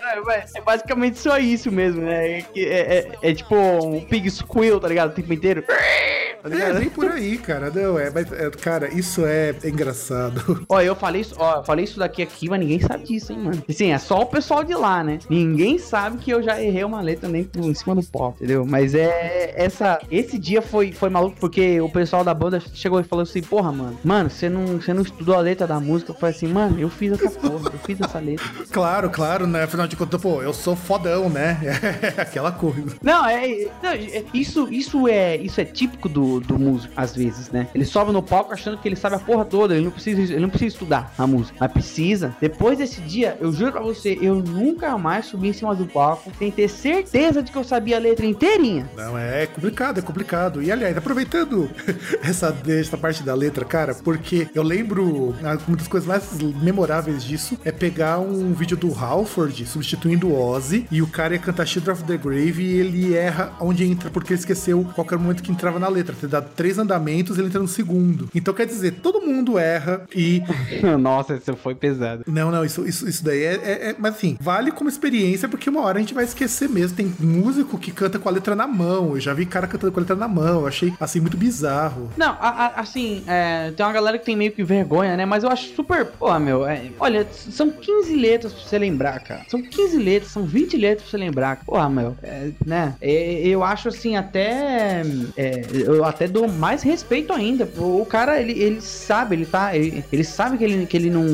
[0.55, 2.39] é basicamente só isso mesmo, né?
[2.39, 5.11] É, é, é, tipo um pig squeal, tá ligado?
[5.11, 5.63] O tempo inteiro.
[5.63, 7.69] Tá é, vem por aí, cara.
[7.69, 10.65] Não, é, mas, é, cara, isso é engraçado.
[10.67, 13.63] Ó, eu falei isso, ó, falei isso daqui aqui, mas ninguém sabe disso, hein, mano.
[13.69, 15.19] Assim, é só o pessoal de lá, né?
[15.29, 18.65] Ninguém sabe que eu já errei uma letra nem em cima do pop, entendeu?
[18.65, 23.03] Mas é essa esse dia foi, foi maluco porque o pessoal da banda chegou e
[23.03, 26.11] falou assim: Porra, mano, mano, você não, você não estudou a letra da música?
[26.11, 28.45] Eu falei assim, mano, eu fiz essa porra, eu fiz essa letra.
[28.71, 29.63] Claro, claro, né?
[29.63, 31.59] Afinal de contas, pô, eu sou fodão, né?
[31.61, 32.95] É aquela coisa.
[33.01, 33.67] Não, é.
[33.83, 37.67] Não, é, isso, isso, é, isso é típico do, do, do músico, às vezes, né?
[37.73, 40.41] Ele sobe no palco achando que ele sabe a porra toda, ele não precisa, ele
[40.41, 42.35] não precisa estudar a música, mas precisa.
[42.39, 46.31] Depois desse dia, eu juro pra você, eu nunca mais subi em cima do palco
[46.37, 48.89] sem ter certeza de que eu sabia a letra inteirinha.
[48.95, 50.61] Não, é complicado, é complicado.
[50.61, 51.69] E aliás, aproveitando
[52.23, 55.35] essa, essa parte da letra, cara, porque eu lembro
[55.67, 60.87] uma das coisas mais memoráveis disso é pegar um vídeo do Halford substituindo o Ozzy
[60.91, 64.33] e o cara ia cantar Children of the Grave e ele erra onde entra porque
[64.33, 66.15] ele esqueceu qualquer momento que entrava na letra.
[66.19, 68.29] Ter dado três andamentos, ele entra no segundo.
[68.33, 70.41] Então quer dizer, todo mundo erra e.
[70.99, 72.23] Nossa, isso foi pesado.
[72.27, 75.69] Não, não, isso, isso, isso daí é, é, é, Mas assim, vale como experiência porque
[75.69, 76.97] uma hora a gente vai esquecer mesmo.
[76.97, 79.15] Tem músico que canta com a letra na mão.
[79.15, 80.61] Eu já vi cara cantando com letra na mão.
[80.61, 82.09] Eu achei assim muito bizarro.
[82.17, 85.25] Não, a, a, assim, é, tem uma galera que tem meio que vergonha, né?
[85.25, 86.05] Mas eu acho super.
[86.05, 89.41] Pô, meu, é, olha, são 15 letras pra você lembrar, cara.
[89.47, 91.57] São 15 letras, são 20 letras pra você lembrar.
[91.65, 92.95] Porra, meu, é, né?
[93.01, 95.03] Eu acho assim, até.
[95.37, 97.67] É, eu até dou mais respeito ainda.
[97.77, 99.75] O cara, ele, ele sabe, ele tá.
[99.75, 101.25] Ele, ele sabe que ele, que ele não.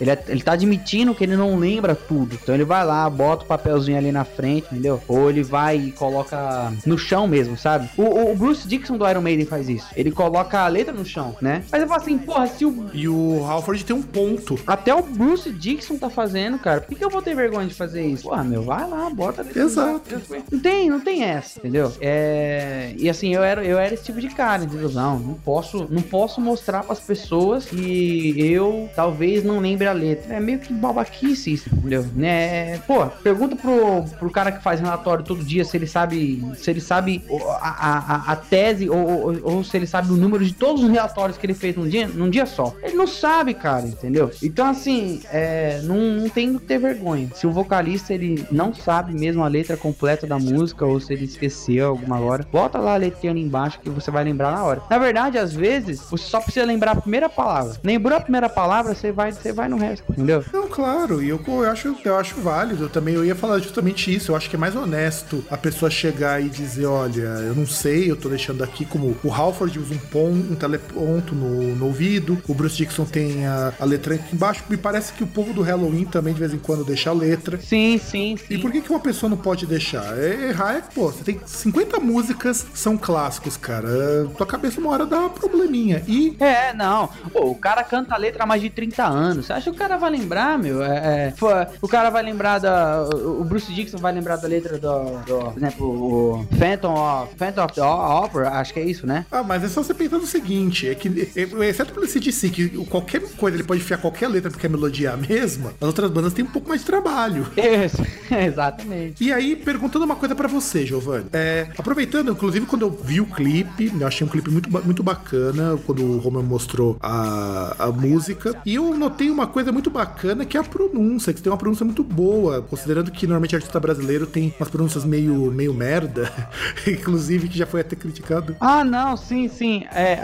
[0.00, 2.38] Ele, é, ele tá admitindo que ele não lembra tudo.
[2.40, 5.02] Então ele vai lá, bota o papelzinho ali na frente, entendeu?
[5.08, 7.88] Ou ele vai e coloca no chão mesmo, sabe?
[7.96, 9.86] O, o Bruce Dixon do Iron Maiden faz isso.
[9.96, 11.64] Ele coloca a letra no chão, né?
[11.70, 12.90] Mas eu falo assim, porra, se o.
[12.92, 14.58] E o Halford tem um ponto.
[14.66, 16.80] Até o Bruce Dixon tá fazendo, cara.
[16.80, 18.24] Por que, que eu vou ter vergonha de fazer isso?
[18.24, 20.22] Porra, meu, vai lá, bota a letra Exato.
[20.50, 21.92] Não tem, não tem essa, entendeu?
[22.00, 22.94] É...
[22.98, 24.90] E assim, eu era, eu era esse tipo de cara, entendeu?
[24.90, 30.34] Não, não posso, não posso mostrar pras pessoas que eu talvez não lembre a letra.
[30.34, 32.06] É meio que babaquice isso, entendeu?
[32.14, 32.78] Né?
[32.80, 36.80] Pô, pergunta pro, pro cara que faz relatório todo dia se ele sabe, se ele
[36.80, 37.24] sabe
[37.60, 40.90] a, a, a tese ou, ou, ou se ele sabe o número de todos os
[40.90, 42.74] relatórios que ele fez num dia, num dia só.
[42.82, 44.30] Ele não sabe, cara, entendeu?
[44.42, 47.28] Então, assim, é, não, não tem que ter vergonha.
[47.34, 51.24] Se o vocalista ele não sabe mesmo a letra completa da música ou se ele
[51.24, 54.82] esqueceu alguma hora, bota lá a letrinha ali embaixo que você vai lembrar na hora.
[54.88, 57.76] Na verdade, às vezes, você só precisa lembrar a primeira palavra.
[57.82, 60.44] Lembrou a primeira palavra, você vai, você vai no resto, entendeu?
[60.52, 62.84] Não, claro, e eu, eu, acho, eu acho válido.
[62.84, 64.32] Eu também eu ia falar justamente isso.
[64.32, 68.10] Eu acho que é mais honesto a pessoa chegar e dizer: olha, eu não sei,
[68.10, 72.38] eu tô deixando aqui como o Halford usa um, pon, um teleponto no, no ouvido,
[72.48, 74.64] o Bruce Dixon tem a, a letra aqui embaixo.
[74.68, 77.58] Me parece que o povo do Halloween também de vez em quando deixa a letra.
[77.60, 78.54] Sim, sim, sim.
[78.54, 80.16] E por que, que uma pessoa não pode deixar?
[80.18, 83.88] É, errar é, pô, você tem 50 músicas são clássicos, cara.
[84.36, 86.02] Tua cabeça uma hora dá uma probleminha.
[86.06, 86.36] E.
[86.40, 87.08] É, não.
[87.32, 89.46] Pô, o cara canta a letra há mais de 30 anos.
[89.46, 90.82] Você acha que o cara vai lembrar, meu?
[90.82, 91.34] É, é,
[91.80, 93.08] o cara vai lembrar da.
[93.12, 95.18] O Bruce Dixon vai lembrar da letra do.
[95.24, 99.26] do por exemplo, o Phantom of, Phantom of the Opera, acho que é isso, né?
[99.30, 102.68] Ah, mas é só você pensar no seguinte: é que, é, exceto pelo CDC, que
[102.86, 106.10] qualquer coisa ele pode enfiar qualquer letra porque a melodia é a mesma, as outras
[106.10, 107.46] bandas têm um pouco mais de trabalho.
[107.56, 108.02] Isso,
[108.34, 109.22] exatamente.
[109.24, 111.26] E aí, perguntando uma coisa para você, Giovanni.
[111.32, 115.78] É, aproveitando, inclusive, quando eu vi o clipe, eu achei um clipe muito, muito bacana,
[115.86, 118.60] quando o Roman mostrou a, a música.
[118.64, 121.84] E eu notei uma coisa muito bacana que é a pronúncia, que tem uma pronúncia
[121.84, 126.32] muito boa, considerando que normalmente artista brasileiro tem umas pronúncias meio, meio merda,
[126.86, 128.56] inclusive que já foi até criticado.
[128.60, 129.84] Ah, não, sim, sim.
[129.94, 130.18] É,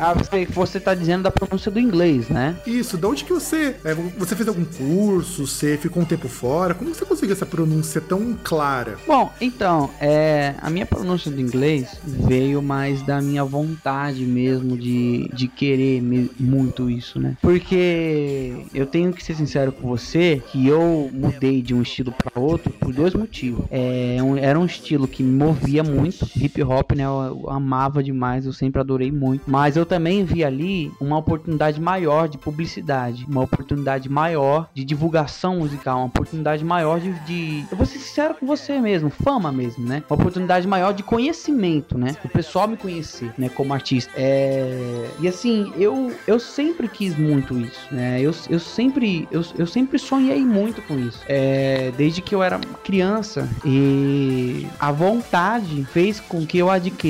[0.50, 2.56] você tá dizendo da pronúncia do inglês, né?
[2.66, 3.76] Isso, de onde que você.
[3.84, 5.46] É, você fez algum curso?
[5.46, 6.74] Você ficou um tempo fora?
[6.74, 8.98] Como você conseguiu essa pronúncia tão clara?
[9.06, 15.30] Bom, então, é, a minha pronúncia do inglês veio mais da minha vontade mesmo de,
[15.32, 17.36] de querer me, muito isso, né?
[17.40, 22.40] Porque eu tenho que ser sincero com você que eu mudei de um estilo para
[22.40, 23.64] outro por dois motivos.
[23.70, 27.04] É, um, era um estilo que me movia muito, hip hop, né?
[27.26, 29.42] Eu, amava demais, eu sempre adorei muito.
[29.46, 35.58] Mas eu também vi ali uma oportunidade maior de publicidade, uma oportunidade maior de divulgação
[35.58, 37.64] musical, uma oportunidade maior de, de.
[37.70, 40.02] Eu vou ser sincero com você mesmo, fama mesmo, né?
[40.08, 42.16] Uma oportunidade maior de conhecimento, né?
[42.24, 43.48] O pessoal me conhecer, né?
[43.48, 44.12] Como artista.
[44.16, 45.08] É...
[45.20, 48.20] E assim, eu, eu sempre quis muito isso, né?
[48.20, 51.20] Eu, eu, sempre, eu, eu sempre sonhei muito com isso.
[51.28, 51.92] É...
[51.96, 53.48] Desde que eu era criança.
[53.64, 57.09] E a vontade fez com que eu adquirisse,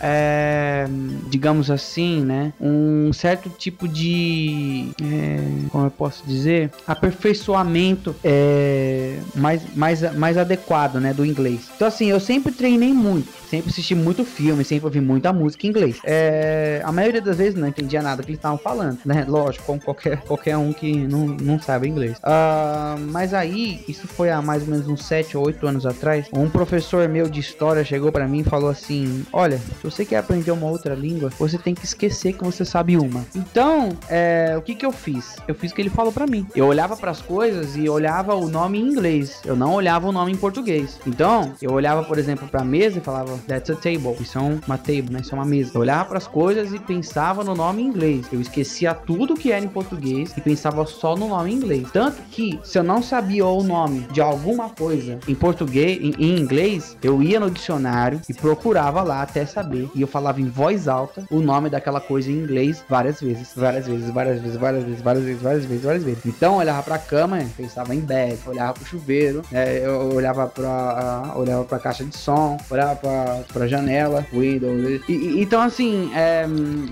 [0.00, 0.86] é...
[1.28, 2.52] digamos assim, né?
[2.60, 4.90] Um certo tipo de.
[5.02, 5.68] É...
[5.70, 6.70] Como eu posso dizer?
[6.86, 9.18] Aperfeiçoamento é...
[9.34, 11.12] mais, mais, mais adequado, né?
[11.12, 11.68] Do inglês.
[11.74, 15.70] Então, assim, eu sempre treinei muito sempre assisti muito filme, sempre ouvi muita música em
[15.70, 15.98] inglês.
[16.04, 19.24] É, a maioria das vezes não entendia nada que eles estavam falando, né?
[19.26, 22.18] Lógico, como qualquer, qualquer um que não, não sabe inglês.
[22.18, 26.26] Uh, mas aí, isso foi há mais ou menos uns 7 ou 8 anos atrás,
[26.32, 30.18] um professor meu de história chegou para mim e falou assim: Olha, se você quer
[30.18, 33.24] aprender uma outra língua, você tem que esquecer que você sabe uma.
[33.34, 35.36] Então, é, o que que eu fiz?
[35.46, 36.46] Eu fiz o que ele falou para mim.
[36.54, 39.40] Eu olhava para as coisas e olhava o nome em inglês.
[39.44, 40.98] Eu não olhava o nome em português.
[41.06, 44.16] Então, eu olhava, por exemplo, para a mesa e falava That's a table.
[44.20, 45.20] Isso é uma table, né?
[45.20, 45.72] Isso é uma mesa.
[45.74, 48.26] Eu olhava para as coisas e pensava no nome em inglês.
[48.32, 51.88] Eu esquecia tudo que era em português e pensava só no nome em inglês.
[51.92, 56.38] Tanto que, se eu não sabia o nome de alguma coisa em português, em, em
[56.38, 59.88] inglês, eu ia no dicionário e procurava lá até saber.
[59.94, 63.86] E eu falava em voz alta o nome daquela coisa em inglês várias vezes, várias
[63.86, 66.26] vezes, várias vezes, várias vezes, várias vezes, várias vezes, várias vezes.
[66.26, 71.32] Então eu olhava pra cama, pensava em bed, olhava pro chuveiro, é, eu olhava pra,
[71.34, 74.70] uh, olhava pra caixa de som, olhava pra, pra janela, window.
[75.08, 76.46] E, e, então assim, é,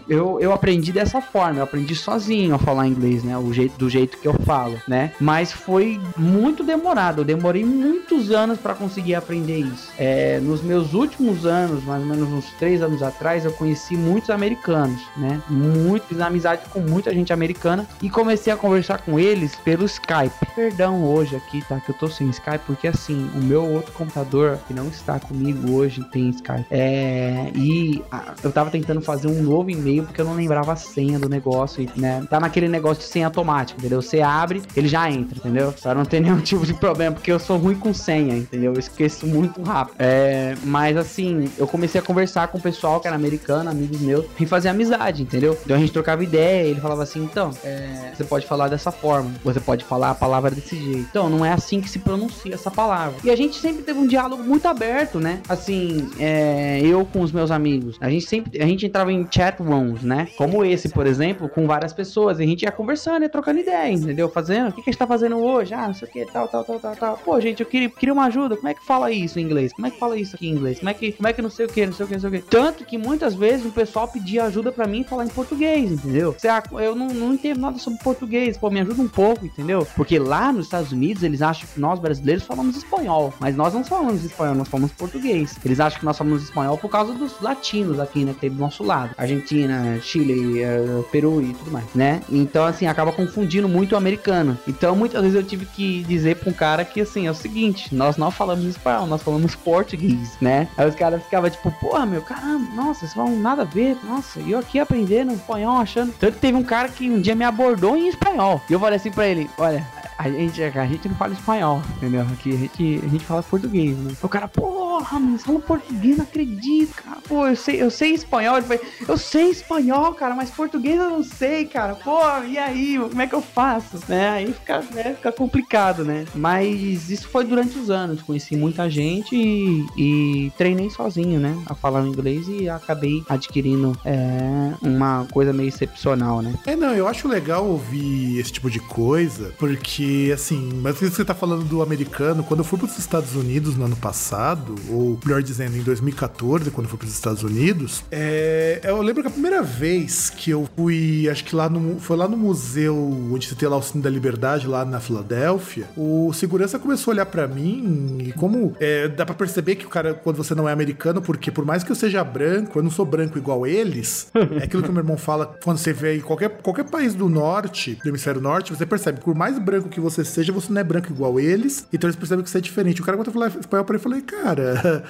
[0.09, 3.37] eu, eu aprendi dessa forma, eu aprendi sozinho a falar inglês, né?
[3.37, 5.13] O jeito, do jeito que eu falo, né?
[5.21, 9.91] Mas foi muito demorado, eu demorei muitos anos para conseguir aprender isso.
[9.99, 14.31] É, nos meus últimos anos, mais ou menos uns três anos atrás, eu conheci muitos
[14.31, 15.41] americanos, né?
[15.49, 20.35] Muito, fiz amizade com muita gente americana e comecei a conversar com eles pelo Skype.
[20.55, 21.81] Perdão hoje aqui, tá?
[21.81, 25.73] Que eu tô sem Skype, porque assim, o meu outro computador que não está comigo
[25.73, 26.67] hoje tem Skype.
[26.71, 30.77] É, e a, eu tava tentando fazer um novo e-mail porque eu não lembrava a
[30.77, 32.25] senha do negócio, e, né?
[32.29, 34.01] Tá naquele negócio de senha automática, entendeu?
[34.01, 35.73] Você abre, ele já entra, entendeu?
[35.73, 38.73] Pra não ter nenhum tipo de problema, porque eu sou ruim com senha, entendeu?
[38.73, 39.97] Eu esqueço muito rápido.
[39.99, 44.25] É, mas assim, eu comecei a conversar com o pessoal que era americano, amigos meus,
[44.39, 45.59] e fazer amizade, entendeu?
[45.65, 49.31] Então a gente trocava ideia, ele falava assim, então, é, você pode falar dessa forma,
[49.45, 51.07] você pode falar a palavra desse jeito.
[51.11, 53.17] Então, não é assim que se pronuncia essa palavra.
[53.25, 55.41] E a gente sempre teve um diálogo muito aberto, né?
[55.49, 59.61] Assim, é, eu com os meus amigos, a gente sempre, a gente entrava em chat
[59.61, 60.29] rooms, né?
[60.37, 63.93] Como esse, por exemplo, com várias pessoas, e a gente ia conversando e trocando ideia,
[63.93, 64.29] entendeu?
[64.29, 65.75] Fazendo, o que, que a gente tá fazendo hoje?
[65.75, 67.17] Ah, não sei o que, tal, tal, tal, tal, tal.
[67.19, 69.73] Pô, gente, eu queria, queria uma ajuda, como é que fala isso em inglês?
[69.73, 70.79] Como é que fala isso aqui em inglês?
[70.79, 72.21] Como é que, como é que não sei o que, não sei o que, não
[72.21, 72.41] sei o que.
[72.43, 76.35] Tanto que muitas vezes o pessoal pedia ajuda para mim falar em português, entendeu?
[76.81, 79.87] Eu não, não entendo nada sobre português, pô, me ajuda um pouco, entendeu?
[79.97, 83.85] Porque lá nos Estados Unidos eles acham que nós brasileiros falamos espanhol, mas nós não
[83.85, 85.57] falamos espanhol, nós falamos português.
[85.65, 88.59] Eles acham que nós falamos espanhol por causa dos latinos aqui, né, que tem do
[88.59, 89.15] nosso lado.
[89.17, 92.23] Argentina, Chile, uh, Peru e tudo mais, né?
[92.31, 94.59] Então, assim, acaba confundindo muito o americano.
[94.67, 97.95] Então, muitas vezes eu tive que dizer pra um cara que, assim, é o seguinte,
[97.95, 100.69] nós não falamos espanhol, nós falamos português, né?
[100.77, 104.41] Aí os caras ficavam tipo, porra, meu, caramba, nossa, vocês falam nada a ver, nossa,
[104.41, 106.13] e eu aqui aprendendo espanhol, achando.
[106.19, 108.61] Tanto que teve um cara que um dia me abordou em espanhol.
[108.69, 109.87] E eu falei assim pra ele: olha,
[110.19, 112.23] a gente, a gente não fala espanhol, entendeu?
[112.23, 114.13] Aqui a gente, a gente fala português, né?
[114.23, 117.19] O cara, porra, você fala português, não acredito, cara.
[117.29, 118.57] Pô, eu sei, eu sei espanhol.
[118.57, 121.95] Ele falou, eu sei espanhol, cara, mas português eu não sei, cara.
[121.95, 123.99] Pô, e aí, como é que eu faço?
[124.09, 124.29] Né?
[124.31, 126.25] Aí fica, né, fica complicado, né?
[126.35, 128.23] Mas isso foi durante os anos.
[128.23, 131.57] Conheci muita gente e, e treinei sozinho, né?
[131.67, 136.55] A falar inglês e acabei adquirindo é, uma coisa meio excepcional, né?
[136.67, 141.11] É, não, eu acho legal ouvir esse tipo de coisa, porque porque, assim, mas isso
[141.11, 143.97] que você tá falando do americano, quando eu fui para os Estados Unidos no ano
[143.97, 149.03] passado, ou melhor dizendo, em 2014, quando eu fui para os Estados Unidos, é, eu
[149.03, 152.37] lembro que a primeira vez que eu fui, acho que lá no, foi lá no
[152.37, 152.97] museu
[153.33, 157.15] onde você tem lá o Cine da Liberdade, lá na Filadélfia, o segurança começou a
[157.15, 160.69] olhar para mim e como é, dá para perceber que o cara, quando você não
[160.69, 164.29] é americano, porque por mais que eu seja branco, eu não sou branco igual eles,
[164.61, 167.29] é aquilo que o meu irmão fala quando você vê em qualquer, qualquer país do
[167.29, 170.81] norte, do hemisfério norte, você percebe que por mais branco que você seja, você não
[170.81, 173.01] é branco igual eles, então eles percebem que você é diferente.
[173.01, 175.05] O cara, quando eu falei espanhol pra ele, eu falei, cara,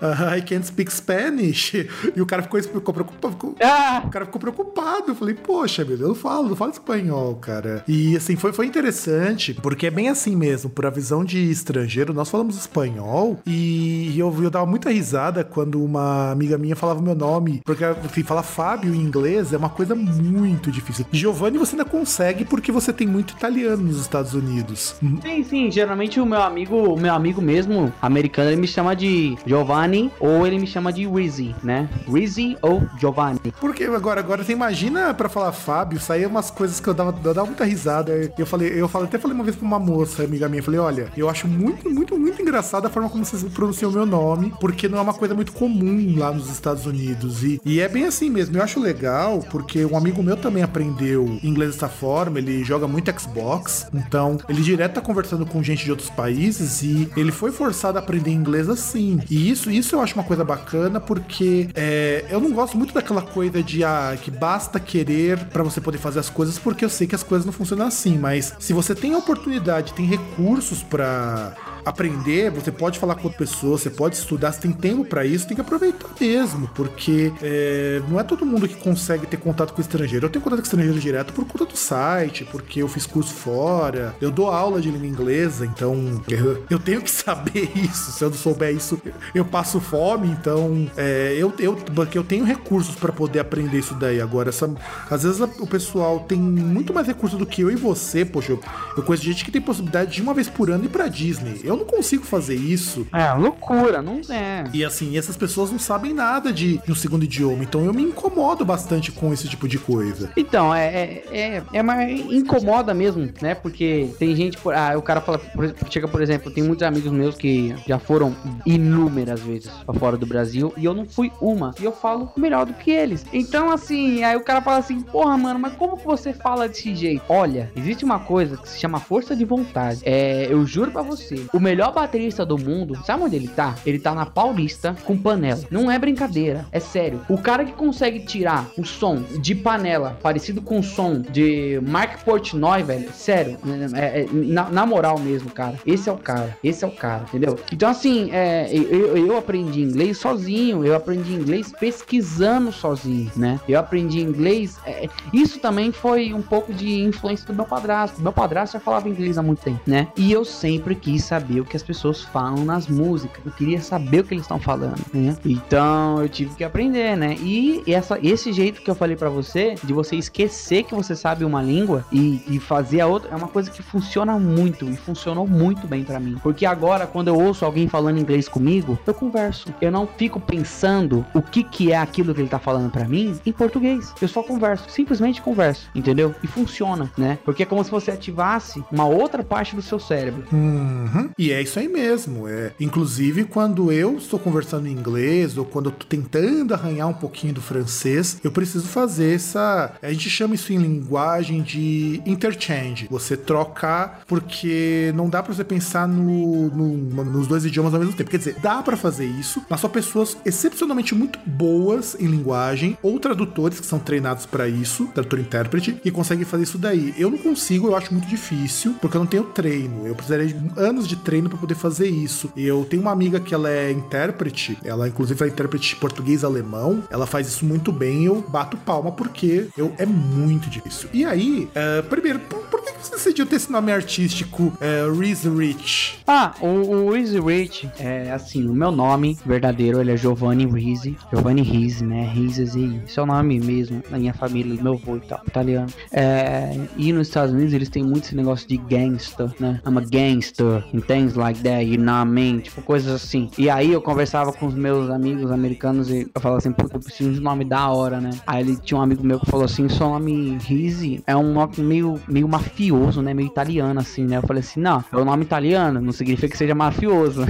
[0.00, 1.74] uh, I can't speak Spanish.
[2.14, 3.34] E o cara ficou, ficou preocupado.
[3.34, 4.02] Ficou, ah!
[4.04, 5.08] O cara ficou preocupado.
[5.08, 7.84] Eu falei, poxa, meu Deus, eu falo, não falo espanhol, cara.
[7.88, 12.12] E assim, foi, foi interessante, porque é bem assim mesmo, por a visão de estrangeiro,
[12.12, 17.14] nós falamos espanhol e eu, eu dava muita risada quando uma amiga minha falava meu
[17.14, 21.06] nome, porque enfim, falar Fábio em inglês é uma coisa muito difícil.
[21.10, 24.96] Giovanni você ainda consegue porque você tem muito italiano nos Estados Estados Unidos.
[25.22, 25.70] Sim, sim.
[25.70, 30.46] Geralmente o meu amigo, o meu amigo mesmo, americano, ele me chama de Giovanni ou
[30.46, 31.88] ele me chama de Rizzy, né?
[32.12, 33.40] Rizzy ou Giovanni.
[33.60, 37.34] Porque agora, agora você imagina para falar Fábio, saía umas coisas que eu dava, eu
[37.34, 38.32] dava muita risada.
[38.36, 41.08] Eu falei, eu falei, até falei uma vez pra uma moça, amiga minha, falei, olha,
[41.16, 44.88] eu acho muito, muito, muito engraçada a forma como vocês pronunciam o meu nome, porque
[44.88, 47.42] não é uma coisa muito comum lá nos Estados Unidos.
[47.42, 48.56] E, e é bem assim mesmo.
[48.56, 53.06] Eu acho legal, porque um amigo meu também aprendeu inglês dessa forma, ele joga muito
[53.18, 57.52] Xbox, então então, ele direto tá conversando com gente de outros países e ele foi
[57.52, 59.20] forçado a aprender inglês assim.
[59.28, 63.20] E isso, isso eu acho uma coisa bacana porque é, eu não gosto muito daquela
[63.20, 67.06] coisa de ah, que basta querer para você poder fazer as coisas, porque eu sei
[67.06, 68.16] que as coisas não funcionam assim.
[68.16, 71.54] Mas se você tem a oportunidade, tem recursos para
[71.86, 75.46] aprender, você pode falar com outra pessoa, você pode estudar, você tem tempo para isso,
[75.46, 79.80] tem que aproveitar mesmo, porque é, não é todo mundo que consegue ter contato com
[79.80, 80.26] estrangeiro.
[80.26, 84.16] Eu tenho contato com estrangeiro direto por conta do site, porque eu fiz curso fora,
[84.20, 86.20] eu dou aula de língua inglesa, então
[86.68, 88.10] eu, tenho que saber isso.
[88.10, 89.00] Se eu não souber isso,
[89.32, 91.78] eu passo fome, então é, eu, eu,
[92.12, 94.20] eu tenho recursos para poder aprender isso daí.
[94.20, 94.68] Agora, essa,
[95.08, 98.60] às vezes o pessoal tem muito mais recursos do que eu e você, poxa, eu,
[98.96, 101.60] eu conheço gente que tem possibilidade de uma vez por ano ir pra Disney.
[101.62, 103.06] Eu não consigo fazer isso.
[103.12, 104.64] É, loucura, não é.
[104.72, 108.02] E assim, essas pessoas não sabem nada de, de um segundo idioma, então eu me
[108.02, 110.30] incomodo bastante com esse tipo de coisa.
[110.36, 113.54] Então, é, é, é, é mais incomoda mesmo, né?
[113.54, 117.12] Porque tem gente, por, ah, o cara fala, por, chega, por exemplo, tem muitos amigos
[117.12, 121.74] meus que já foram inúmeras vezes pra fora do Brasil e eu não fui uma.
[121.80, 123.24] E eu falo melhor do que eles.
[123.32, 126.94] Então, assim, aí o cara fala assim, porra, mano, mas como que você fala desse
[126.94, 127.22] jeito?
[127.28, 130.00] Olha, existe uma coisa que se chama força de vontade.
[130.04, 133.74] É, eu juro para você, o melhor baterista do mundo, sabe onde ele tá?
[133.84, 135.60] Ele tá na Paulista com panela.
[135.68, 137.20] Não é brincadeira, é sério.
[137.28, 142.22] O cara que consegue tirar o som de panela parecido com o som de Mark
[142.24, 143.58] Portnoy, velho, sério,
[143.94, 145.74] é, é, na, na, moral mesmo, cara.
[145.84, 147.58] Esse é o cara, esse é o cara, entendeu?
[147.72, 153.58] Então, assim, é, eu, eu aprendi inglês sozinho, eu aprendi inglês pesquisando sozinho, né?
[153.68, 154.78] Eu aprendi inglês.
[154.86, 158.22] É, isso também foi um pouco de influência do meu padrasto.
[158.22, 160.06] Meu padrasto já falava inglês há muito tempo, né?
[160.16, 163.44] E eu sempre quis saber o que as pessoas falam nas músicas.
[163.44, 165.36] Eu queria saber o que eles estão falando, né?
[165.44, 167.36] Então eu tive que aprender, né?
[167.40, 171.44] E essa, esse jeito que eu falei para você, de você esquecer que você sabe
[171.44, 175.46] uma língua e, e fazer a outra, é uma coisa que funciona muito e funcionou
[175.46, 176.36] muito bem para mim.
[176.42, 179.68] Porque agora, quando eu ouço alguém falando inglês comigo, eu converso.
[179.80, 183.38] Eu não fico pensando o que, que é aquilo que ele tá falando para mim
[183.44, 184.14] em português.
[184.20, 186.34] Eu só converso, simplesmente converso, entendeu?
[186.42, 187.38] E funciona, né?
[187.44, 190.44] Porque é como se você ativasse uma outra parte do seu cérebro.
[190.52, 191.30] Uhum.
[191.38, 192.48] E é isso aí mesmo.
[192.48, 197.14] É, inclusive, quando eu estou conversando em inglês ou quando eu tô tentando arranhar um
[197.14, 199.92] pouquinho do francês, eu preciso fazer essa.
[200.02, 203.06] A gente chama isso em linguagem de interchange.
[203.10, 208.14] Você trocar, porque não dá para você pensar no, no, nos dois idiomas ao mesmo
[208.14, 208.30] tempo.
[208.30, 213.20] Quer dizer, dá para fazer isso, mas só pessoas excepcionalmente muito boas em linguagem ou
[213.20, 217.14] tradutores que são treinados para isso, tradutor intérprete, que conseguem fazer isso daí.
[217.18, 220.06] Eu não consigo, eu acho muito difícil, porque eu não tenho treino.
[220.06, 222.48] Eu precisaria de anos de treino para poder fazer isso.
[222.56, 227.48] Eu tenho uma amiga que ela é intérprete, ela inclusive é intérprete português-alemão, ela faz
[227.48, 231.08] isso muito bem, eu bato palma porque eu, é muito difícil.
[231.12, 235.48] E aí, uh, primeiro, por, por que você decidiu ter esse nome artístico, uh, Reese
[235.48, 236.20] Rich?
[236.28, 241.62] Ah, o, o Rich, é assim, o meu nome verdadeiro, ele é Giovanni Reese, Giovanni
[241.62, 245.20] Reese, né, Reese, esse é o nome mesmo da minha família, do meu avô e
[245.20, 245.88] tal, italiano.
[246.12, 249.80] É, e nos Estados Unidos eles têm muito esse negócio de gangster, né?
[249.86, 252.60] I'm a gangster, and things like that, you know what I mean?
[252.60, 253.50] Tipo, coisas assim.
[253.56, 257.00] E aí eu conversava com os meus amigos americanos e eu falava assim, pô, eu
[257.00, 258.30] preciso de um nome da hora, né?
[258.46, 261.72] Aí ele tinha um amigo meu que falou assim, seu nome Rizzi é um nome
[261.78, 263.32] meio, meio mafioso, né?
[263.32, 264.36] Meio italiano, assim, né?
[264.36, 267.42] Eu falei assim, não, é um nome italiano, não significa que seja mafioso.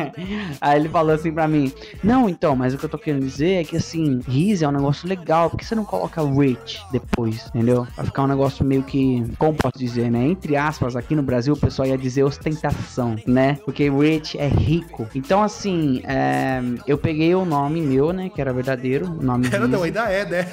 [0.60, 1.72] aí ele falou assim pra mim,
[2.04, 4.72] não, então, mas o que eu tô querendo dizer é que assim, Rizzi é um
[4.72, 7.86] negócio legal, por que você não coloca Rich depois, entendeu?
[7.96, 10.26] Vai ficar um negócio meio que, como posso dizer, né?
[10.26, 13.58] Entre aspas, aqui no Brasil o pessoal ia dizer ostentação, né?
[13.64, 15.08] Porque rich é rico.
[15.14, 18.30] Então, assim, é, eu peguei o nome meu, né?
[18.34, 19.06] Que era verdadeiro.
[19.06, 20.46] O nome Era não, ainda é, né?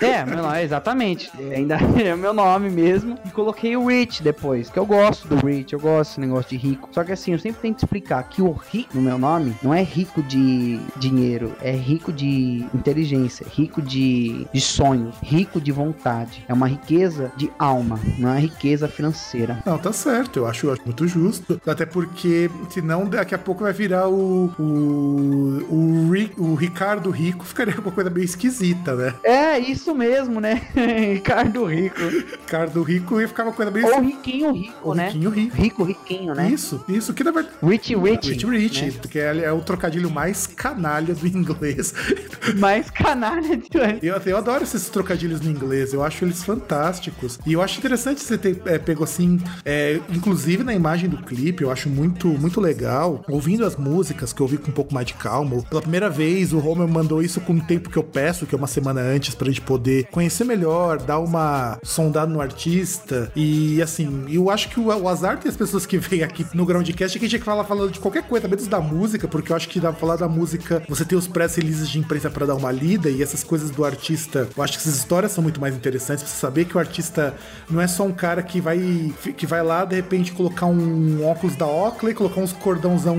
[0.00, 1.30] É, meu nome, exatamente.
[1.54, 3.18] Ainda é meu nome mesmo.
[3.24, 6.56] E coloquei o Rich depois, que eu gosto do Rich, eu gosto desse negócio de
[6.56, 6.88] rico.
[6.92, 9.82] Só que assim, eu sempre tento explicar que o rico no meu nome não é
[9.82, 16.44] rico de dinheiro, é rico de inteligência, rico de, de sonhos, rico de vontade.
[16.48, 19.62] É uma riqueza de alma, não é riqueza financeira.
[19.64, 21.33] Não, tá certo, eu acho, eu acho muito justo.
[21.66, 24.52] Até porque, senão daqui a pouco vai virar o.
[24.58, 29.14] O, o, o Ricardo Rico, ficaria uma coisa meio esquisita, né?
[29.22, 30.62] É, isso mesmo, né?
[31.14, 32.00] Ricardo Rico.
[32.00, 33.86] Ricardo Rico ia ficar uma coisa meio.
[33.86, 35.06] Ou Riquinho Rico, Ou né?
[35.06, 35.56] Riquinho Rico.
[35.56, 36.50] Rico Riquinho, né?
[36.50, 37.12] Isso, isso.
[37.14, 37.56] Que na verdade.
[37.62, 38.30] Rich Rich.
[38.30, 38.92] Rich Rich, né?
[39.10, 41.94] que é, é, o trocadilho mais canalha do inglês.
[42.58, 43.68] Mais canalha de
[44.02, 47.38] eu, eu adoro esses trocadilhos no inglês, eu acho eles fantásticos.
[47.46, 51.62] E eu acho interessante você ter é, pego assim, é, inclusive na imagem do clipe,
[51.62, 53.24] eu acho muito, muito legal.
[53.28, 55.62] Ouvindo as músicas, que eu ouvi com um pouco mais de calma.
[55.62, 58.58] Pela primeira vez, o Homer mandou isso com o tempo que eu peço, que é
[58.58, 63.30] uma semana antes, pra gente poder conhecer melhor, dar uma sondada no artista.
[63.34, 66.64] E assim, eu acho que o, o azar tem as pessoas que vêm aqui no
[66.64, 69.56] Groundcast é que a gente fala falando de qualquer coisa, menos da música, porque eu
[69.56, 72.46] acho que dá pra falar da música, você tem os press releases de imprensa para
[72.46, 74.48] dar uma lida e essas coisas do artista.
[74.56, 77.34] Eu acho que essas histórias são muito mais interessantes pra você saber que o artista
[77.70, 81.56] não é só um cara que vai que vai lá de repente colocar um óculos
[81.56, 83.16] da Oakley, colocar uns cordãozão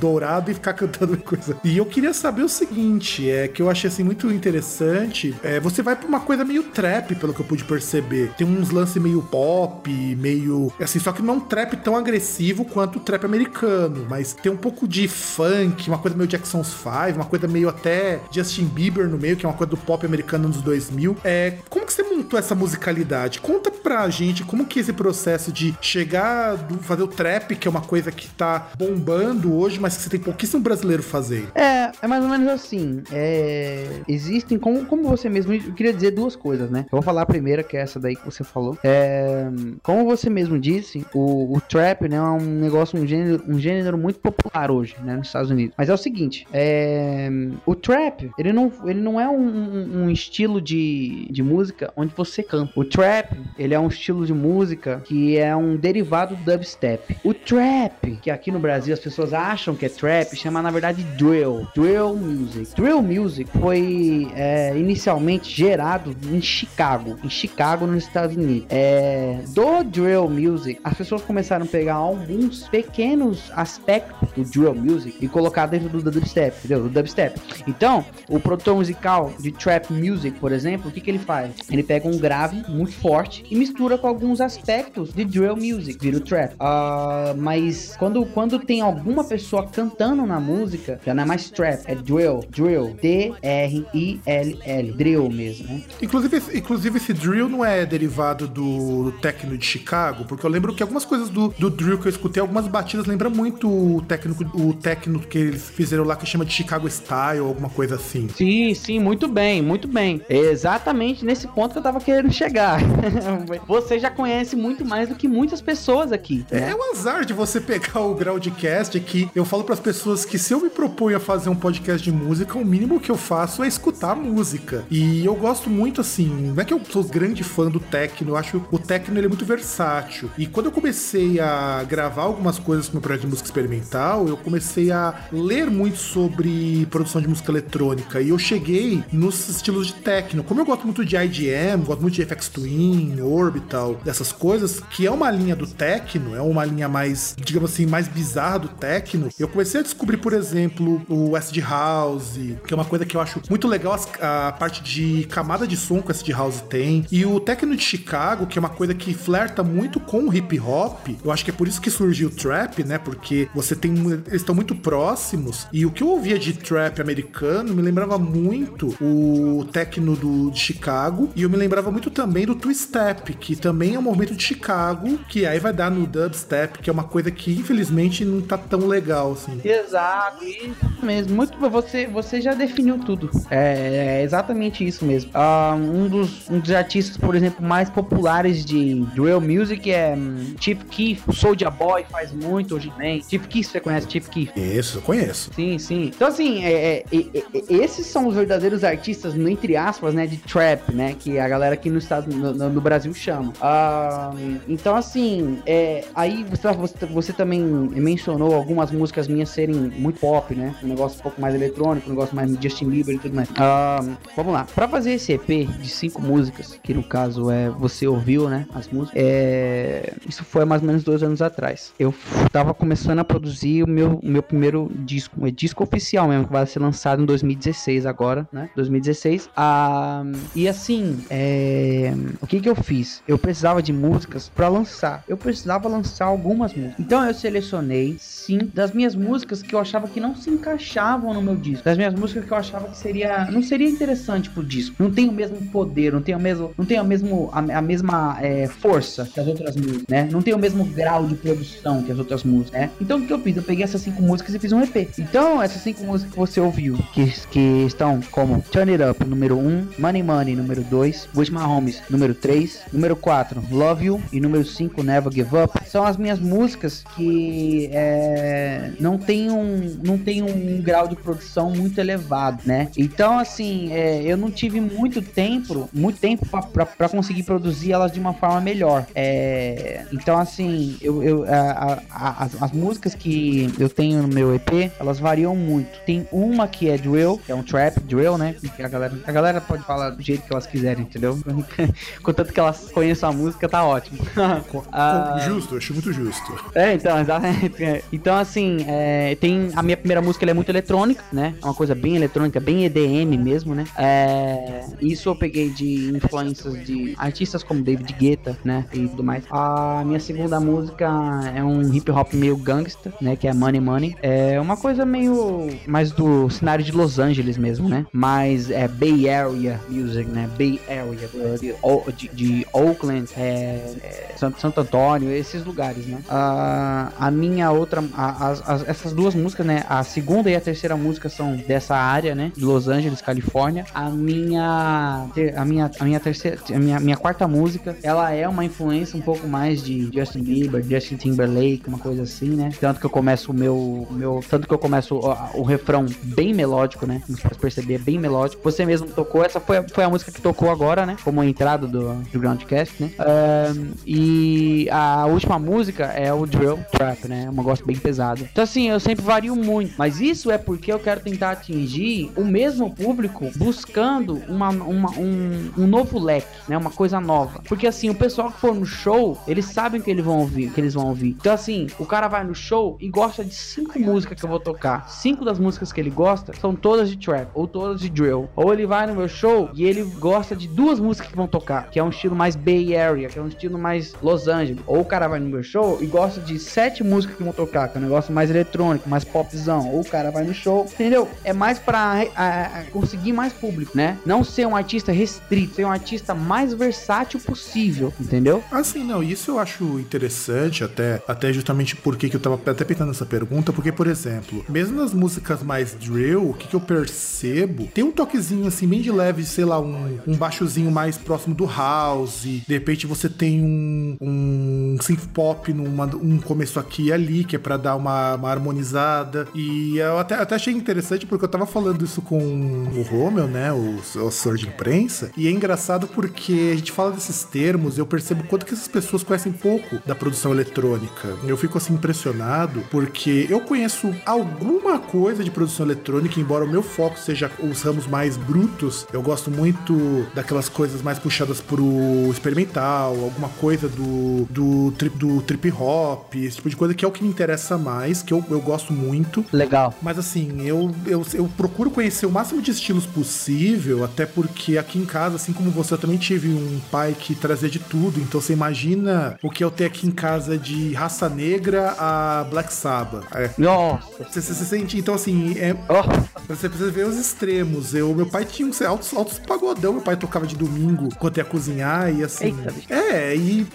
[0.00, 1.56] dourado e ficar cantando coisa.
[1.64, 5.34] E eu queria saber o seguinte, é que eu achei assim muito interessante.
[5.42, 8.32] É, você vai pra uma coisa meio trap, pelo que eu pude perceber.
[8.36, 12.64] Tem uns lances meio pop, meio assim, só que não é um trap tão agressivo
[12.64, 17.16] quanto o trap americano, mas tem um pouco de funk, uma coisa meio Jackson's Five,
[17.16, 20.48] uma coisa meio até Justin Bieber no meio, que é uma coisa do pop americano
[20.48, 21.16] nos 2000.
[21.24, 23.40] É, como que você montou essa musicalidade?
[23.40, 27.68] Conta pra gente como que é esse processo de chegar, do, fazer o trap, que
[27.68, 31.48] é uma coisa que tá bombando hoje, mas que você tem pouquíssimo brasileiro fazendo.
[31.54, 33.02] É, é mais ou menos assim.
[33.12, 36.80] É, existem, como, como você mesmo, eu queria dizer duas coisas, né?
[36.86, 38.78] Eu vou falar a primeira, que é essa daí que você falou.
[38.82, 39.46] É,
[39.82, 43.98] como você mesmo disse, o, o trap, né, é um negócio, um gênero, um gênero
[43.98, 45.74] muito popular hoje, né, nos Estados Unidos.
[45.76, 47.28] Mas é o seguinte, é,
[47.64, 52.42] o trap, ele não, ele não é um, um estilo de, de música onde você
[52.42, 52.72] canta.
[52.76, 57.15] O trap, ele é um estilo de música que é um derivado do dubstep.
[57.24, 61.02] O trap, que aqui no Brasil as pessoas acham que é trap, chama na verdade
[61.16, 62.74] drill, drill music.
[62.74, 68.66] Drill music foi é, inicialmente gerado em Chicago, em Chicago, nos Estados Unidos.
[68.70, 75.16] É, do drill music, as pessoas começaram a pegar alguns pequenos aspectos do drill music
[75.20, 76.82] e colocar dentro do dubstep, entendeu?
[76.84, 77.40] Do dubstep.
[77.66, 81.54] Então, o produtor musical de trap music, por exemplo, o que, que ele faz?
[81.70, 86.16] Ele pega um grave muito forte e mistura com alguns aspectos de drill music, vira
[86.18, 86.54] o trap.
[86.54, 87.05] Uh,
[87.36, 91.94] mas quando, quando tem alguma pessoa cantando na música, já não é mais trap, é
[91.94, 95.82] drill, drill, D-R-I-L-L, drill mesmo, né?
[96.00, 100.74] Inclusive, inclusive esse drill não é derivado do, do techno de Chicago, porque eu lembro
[100.74, 104.44] que algumas coisas do, do drill que eu escutei, algumas batidas lembram muito o técnico,
[104.58, 108.28] o técnico que eles fizeram lá que chama de Chicago Style ou alguma coisa assim.
[108.28, 110.20] Sim, sim, muito bem, muito bem.
[110.28, 112.80] Exatamente nesse ponto que eu tava querendo chegar.
[113.66, 116.44] você já conhece muito mais do que muitas pessoas aqui.
[116.50, 116.70] Né?
[116.70, 120.38] É o azar de você pegar o Groundcast que eu falo para as pessoas que
[120.38, 123.62] se eu me proponho a fazer um podcast de música, o mínimo que eu faço
[123.62, 124.84] é escutar música.
[124.90, 128.36] E eu gosto muito assim, não é que eu sou grande fã do techno, eu
[128.36, 130.30] acho o techno ele é muito versátil.
[130.38, 134.36] E quando eu comecei a gravar algumas coisas no meu projeto de música experimental, eu
[134.38, 139.94] comecei a ler muito sobre produção de música eletrônica e eu cheguei nos estilos de
[139.94, 140.42] techno.
[140.42, 145.06] Como eu gosto muito de IDM, gosto muito de FX Twin, Orbital, dessas coisas, que
[145.06, 149.28] é uma linha do techno, é uma linha mais, digamos assim, mais bizarra do techno.
[149.38, 153.20] Eu comecei a descobrir, por exemplo, o acid house, que é uma coisa que eu
[153.20, 157.24] acho muito legal a parte de camada de som que o acid house tem, e
[157.24, 161.08] o techno de Chicago, que é uma coisa que flerta muito com o hip hop.
[161.24, 162.98] Eu acho que é por isso que surgiu o trap, né?
[162.98, 167.74] Porque você tem eles estão muito próximos e o que eu ouvia de trap americano
[167.74, 172.54] me lembrava muito o techno do de Chicago e eu me lembrava muito também do
[172.54, 176.75] two step, que também é um movimento de Chicago, que aí vai dar no dubstep,
[176.82, 179.60] que é uma coisa que infelizmente não tá tão legal assim.
[179.64, 181.34] Exato, isso mesmo.
[181.34, 183.30] Muito você você já definiu tudo.
[183.50, 185.30] É, é exatamente isso mesmo.
[185.30, 190.54] Uh, um dos um dos artistas, por exemplo, mais populares de drill music é um,
[190.60, 193.22] Chief Keef, o Soulja Boy faz muito hoje também.
[193.28, 194.50] Chief Keef, você conhece Chief Keef?
[194.56, 195.50] Isso, eu conheço.
[195.54, 196.10] Sim, sim.
[196.14, 200.92] Então assim, é, é, é, esses são os verdadeiros artistas, entre aspas, né, de trap,
[200.92, 203.52] né, que a galera aqui no estado no, no Brasil chama.
[203.52, 210.20] Uh, então assim, é, aí você, você, você também mencionou algumas músicas minhas serem muito
[210.20, 213.34] pop, né, um negócio um pouco mais eletrônico, um negócio mais Justin Bieber e tudo
[213.34, 213.48] mais.
[213.50, 214.66] Uh, vamos lá.
[214.74, 218.88] Para fazer esse EP de cinco músicas, que no caso é você ouviu, né, as
[218.88, 221.92] músicas, é, isso foi mais ou menos dois anos atrás.
[221.98, 222.14] Eu
[222.52, 226.66] tava começando a produzir o meu, meu primeiro disco, um disco oficial mesmo, que vai
[226.66, 228.70] ser lançado em 2016 agora, né?
[228.76, 229.50] 2016.
[229.56, 233.22] Ah, e assim, é, o que que eu fiz?
[233.26, 235.24] Eu precisava de músicas para lançar.
[235.28, 236.26] Eu precisava lançar
[236.56, 236.98] algumas músicas.
[236.98, 241.42] Então eu selecionei, sim, das minhas músicas que eu achava que não se encaixavam no
[241.42, 241.84] meu disco.
[241.84, 244.96] Das minhas músicas que eu achava que seria, não seria interessante pro disco.
[244.98, 247.82] Não tem o mesmo poder, não tem o mesmo, não tem a, mesmo, a, a
[247.82, 250.28] mesma é, força que as outras músicas, né?
[250.32, 252.90] Não tem o mesmo grau de produção que as outras músicas, né?
[253.00, 253.56] Então o que eu fiz?
[253.56, 255.08] Eu peguei essas cinco músicas e fiz um EP.
[255.18, 259.56] Então, essas cinco músicas que você ouviu, que, que estão como Turn It Up, número
[259.56, 262.80] 1, um, Money Money, número 2, Wish My Homies, número 3.
[262.92, 264.22] Número 4, Love You.
[264.32, 265.78] E número 5, Never Give Up.
[265.86, 271.70] São as minhas músicas que é, não tem um, não tem um grau de produção
[271.70, 272.88] muito elevado, né?
[272.96, 278.20] Então, assim, é, eu não tive muito tempo, muito tempo para conseguir produzir elas de
[278.20, 279.06] uma forma melhor.
[279.14, 284.54] É, então, assim, eu, eu a, a, as, as músicas que eu tenho no meu
[284.54, 285.98] EP, elas variam muito.
[286.04, 288.54] Tem uma que é drill, que é um trap drill, né?
[288.76, 291.38] Que a galera, a galera pode falar do jeito que elas quiserem, entendeu?
[292.22, 294.18] Contanto que elas conheçam a música, tá ótimo.
[294.92, 296.25] ah, justo, acho muito justo.
[296.74, 297.76] É, então, exatamente.
[298.12, 301.54] Então, assim, é, tem a minha primeira música, é muito eletrônica, né?
[301.60, 303.84] É uma coisa bem eletrônica, bem EDM mesmo, né?
[303.96, 308.84] É, isso eu peguei de influências de artistas como David Guetta, né?
[308.92, 309.44] E tudo mais.
[309.50, 311.06] A minha segunda música
[311.54, 313.36] é um hip hop meio gangsta, né?
[313.36, 314.16] Que é Money Money.
[314.22, 318.06] É uma coisa meio mais do cenário de Los Angeles mesmo, né?
[318.12, 320.48] Mas é Bay Area Music, né?
[320.56, 321.74] Bay Area de,
[322.12, 326.15] de, de Oakland, é, é, Santo Antônio, esses lugares, né?
[326.28, 329.84] Uh, a minha outra, a, as, essas duas músicas, né?
[329.88, 332.52] A segunda e a terceira música são dessa área, né?
[332.56, 333.84] De Los Angeles, Califórnia.
[333.94, 338.64] A minha, a minha, a minha terceira, a minha, minha quarta música, ela é uma
[338.64, 342.70] influência um pouco mais de Justin Bieber, Justin Timberlake, uma coisa assim, né?
[342.80, 346.52] Tanto que eu começo o meu, meu, tanto que eu começo o, o refrão bem
[346.54, 347.22] melódico, né?
[347.26, 348.62] Como você pode perceber, bem melódico.
[348.62, 351.16] Você mesmo tocou, essa foi, foi a música que tocou agora, né?
[351.24, 353.10] Como entrada do, do Groundcast, né?
[353.18, 357.48] Um, e a última música é o Drill Trap, né?
[357.50, 358.46] Um negócio bem pesado.
[358.50, 359.94] Então, assim, eu sempre vario muito.
[359.96, 365.70] Mas isso é porque eu quero tentar atingir o mesmo público buscando uma, uma um,
[365.76, 366.76] um novo leque, né?
[366.76, 367.62] Uma coisa nova.
[367.68, 370.80] Porque, assim, o pessoal que for no show, eles sabem que eles vão ouvir, que
[370.80, 371.36] eles vão ouvir.
[371.38, 374.60] Então, assim, o cara vai no show e gosta de cinco músicas que eu vou
[374.60, 375.08] tocar.
[375.08, 378.48] Cinco das músicas que ele gosta são todas de trap ou todas de drill.
[378.54, 381.88] Ou ele vai no meu show e ele gosta de duas músicas que vão tocar,
[381.90, 384.82] que é um estilo mais Bay Area, que é um estilo mais Los Angeles.
[384.86, 387.88] Ou o cara vai no meu show e gosta de sete músicas que vão tocar,
[387.88, 389.90] que é um negócio mais eletrônico, mais popzão.
[389.92, 391.28] Ou o cara vai no show, entendeu?
[391.44, 394.18] É mais pra a, a, conseguir mais público, né?
[394.24, 398.62] Não ser um artista restrito, ser um artista mais versátil possível, entendeu?
[398.70, 403.08] Assim, não, isso eu acho interessante, até, até justamente porque que eu tava até pensando
[403.08, 407.88] nessa pergunta, porque, por exemplo, mesmo nas músicas mais drill, o que, que eu percebo,
[407.92, 411.66] tem um toquezinho assim, bem de leve, sei lá, um, um baixozinho mais próximo do
[411.66, 417.44] house, de repente você tem um, um synth pop numa, um começo aqui e ali,
[417.44, 421.48] que é para dar uma, uma, harmonizada, e eu até, até achei interessante porque eu
[421.48, 426.06] tava falando isso com o Romeu, né, o, o assessor de imprensa, e é engraçado
[426.06, 430.14] porque a gente fala desses termos, eu percebo quanto que essas pessoas conhecem pouco da
[430.14, 431.36] produção eletrônica.
[431.46, 436.82] Eu fico assim impressionado porque eu conheço alguma coisa de produção eletrônica, embora o meu
[436.82, 439.06] foco seja os ramos mais brutos.
[439.12, 445.42] Eu gosto muito daquelas coisas mais puxadas pro experimental, alguma coisa do, do, trip, do
[445.42, 448.44] trip hop, esse tipo de coisa que é o que me interessa mais, que eu,
[448.50, 449.44] eu gosto muito.
[449.52, 449.94] Legal.
[450.02, 454.98] Mas assim, eu, eu, eu procuro conhecer o máximo de estilos possível, até porque aqui
[454.98, 458.20] em casa, assim como você, eu também tive um pai que trazia de tudo.
[458.20, 462.72] Então você imagina o que eu tenho aqui em casa de raça negra a Black
[462.72, 463.24] Sabbath.
[463.34, 463.50] É.
[463.58, 464.06] Nossa!
[464.24, 466.46] Você, você, você sente, então assim, é, oh.
[466.48, 467.94] você precisa ver os extremos.
[467.94, 471.44] Eu, meu pai tinha uns altos, altos pagodão, meu pai tocava de domingo quando ia
[471.44, 472.56] cozinhar e assim.
[472.88, 473.66] Eita, é, e,